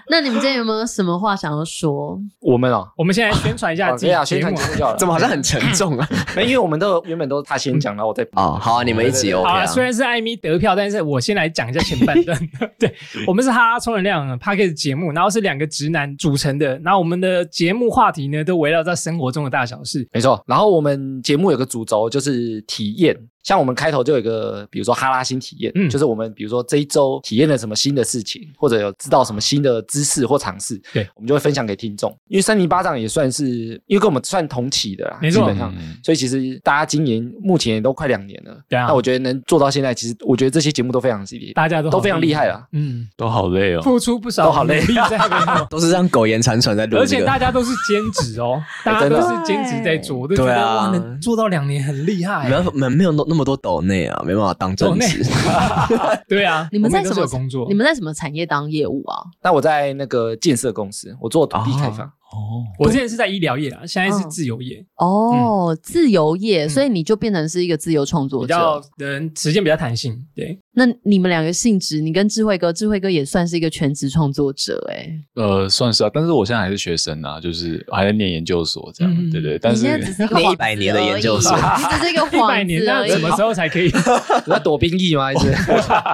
[0.09, 2.19] 那你们今天有没有什么话想要说？
[2.41, 4.57] 我们哦，我们现在宣传一下 自啊，宣节目啊。
[4.57, 4.97] 传节目就好了。
[4.97, 6.09] 怎么好像很沉重啊？
[6.35, 6.45] 没？
[6.45, 9.65] 因为我们都原本都是他先讲，然后我再哦，好啊，你们一起 OK 好啊，啊。
[9.67, 12.37] 虽然是艾米得票，但是我先来讲一下前半段。
[12.79, 12.91] 对
[13.27, 16.79] 我们是哈拉充能量 p a c k a g e 节目，然后是两个直男组成的。
[16.79, 20.07] 然后我们的节目话题呢，都围绕在生活中的大小事。
[20.11, 20.43] 没错。
[20.47, 32.15] 然后我们节目有个主轴就是体验，像我们开头就有一个，比如说哈拉新体验，嗯就是我们比如说这一周体验了什么新的事情，或者有知道什么新的知识或尝试，对，我们就会分享给听众。
[32.27, 33.45] 因为三零巴掌也算是，
[33.87, 35.73] 因为跟我们算同期的啦，没错基本上。
[35.75, 43.81] 嗯所以其实大家今年目前也都快两年了，对啊那我觉得能做到现在，其实我觉得这些节目都非常厉害，大家都都非常厉害了，嗯，都好累哦。
[43.81, 44.81] 付出不少都好累。
[45.69, 47.23] 都是这样苟延残喘在录而且。
[47.23, 52.71] 大家都是兼职哦，大家都是兼职在做， 对啊哇，能做到两年很厉害没。
[52.73, 55.23] 没没有那那么多抖内啊，没办法当正职。
[56.27, 57.65] 对啊，你们在什么工作？
[57.67, 59.23] 你们在什么产业当业务啊？
[59.41, 68.87] 那我在那个建设公司，我做土地开发，哦，我之前是在医疗业啦，现在是嗯自由业，哦，自由业，所以你就变成是一个自由创作者比较者。
[68.97, 70.15] 人时间比较弹性。
[70.35, 79.57] 对，那你们两个性质，你跟智慧哥，智慧哥也算是一个全职创作者哎、呃，算是啊，但是我现在还是学生啊，就是还在念研究所这样，嗯对对。
[79.57, 82.59] 但是你现在只是一个念 幌100年的研究所只是一个 一百。
[82.63, 83.89] 年那什么时候才可以？
[84.45, 85.25] 我在躲兵役吗？
[85.25, 85.47] 还是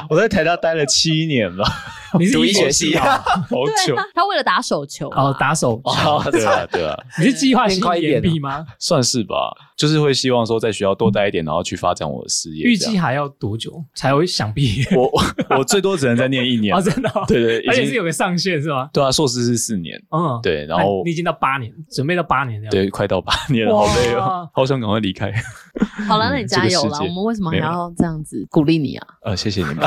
[0.09, 1.65] 我在台大待了七年了，
[2.19, 3.17] 你是读医学系 啊？
[3.49, 3.95] 好久。
[4.13, 8.65] 他为了打手球啊哦，打手球，对啊，对啊，你是计划性变快一点延毕吗？
[8.79, 9.35] 算是吧，
[9.77, 12.63] 就是会希望说在学校多待一点，然后去发展我的事业。
[12.63, 14.85] 预计还要多久才会想毕业？
[14.95, 15.03] 我
[15.49, 18.89] 我我最多只能再念一年哦，，真的哦，对对，已 而且是有个上限是吗？
[18.93, 22.71] 对啊，硕士是四年，嗯，对，然那后你已经到八年，准备到八年这样。
[22.71, 25.33] 对，快到八年了，好累哇哦，好想赶快离开。
[26.07, 26.83] 好了，那你加油啦！
[26.83, 29.07] 这个世界我们为什么还要这样子鼓励你啊？
[29.23, 29.77] 呃，谢谢你们，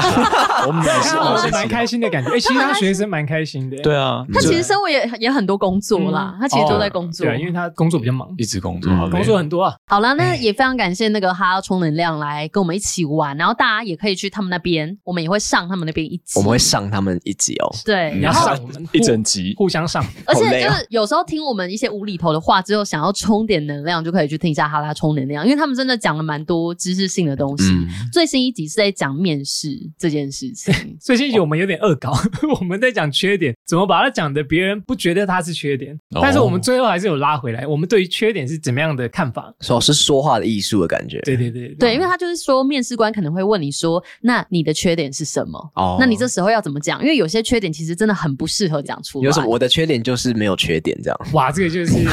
[0.66, 2.30] 我们看到我是是蛮开心的感觉。
[2.30, 3.78] 哎，其实他学生蛮开心的。
[3.82, 7.24] 对啊，他其实生活也也很多工作啦，嗯他其实都在工作。
[7.24, 9.74] 对啊，因为他工作比较忙，一直工作，嗯工作很多啊。
[9.88, 16.34] 好了，那也非常感谢那个哈拉充能量来跟我们一起玩，然后大家也可以去他们那边，我们也会上他们那边一集。
[16.36, 17.74] 我们会上他们一集哦。
[17.84, 19.54] 对，你要然后上我们一整集。
[19.56, 27.64] 互相上，而且就是有时候听我们一些无厘头的话之后，想要充点能量，就可以去听一下哈拉充能量，因为他们真的讲了蛮多知识性的东西。
[27.64, 32.12] 嗯，最新一集是在讲面试这件事情， 最新一集我们有点恶搞，
[32.60, 39.52] 我们在讲缺点，怎么把它讲的别人不觉得它是缺点，哦但是我们最后还是有拉回来，我们对于缺点是怎么样的看法？
[39.60, 41.20] 主要是说话的艺术的感觉。
[41.20, 45.58] 对对对对，因为他就是说，面试官可能会问你说，那你的缺点是什么？
[45.76, 47.00] 哦那你这时候要怎么讲？
[47.00, 49.24] 因为有些缺点其实真的很不适合讲出来。
[49.24, 49.46] 有什么？
[49.46, 51.20] 我的缺点就是没有缺点，这样。
[51.32, 52.10] 哇，这个就是面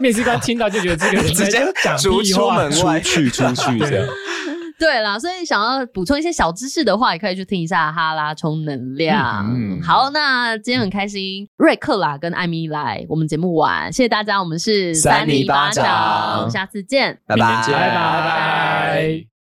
[0.00, 4.06] 面试官听到就觉得这个人 直接讲出门外 出去出去这样，
[4.78, 9.52] 对啦，所以想要补充一些小知识的话，也可以去听一下哈拉充能量。
[9.52, 17.18] 嗯好，那今天很开心，瑞克啦跟艾米来我们节目玩，谢谢大家，我们是三里巴掌下次见。
[17.26, 19.37] 拜拜拜拜。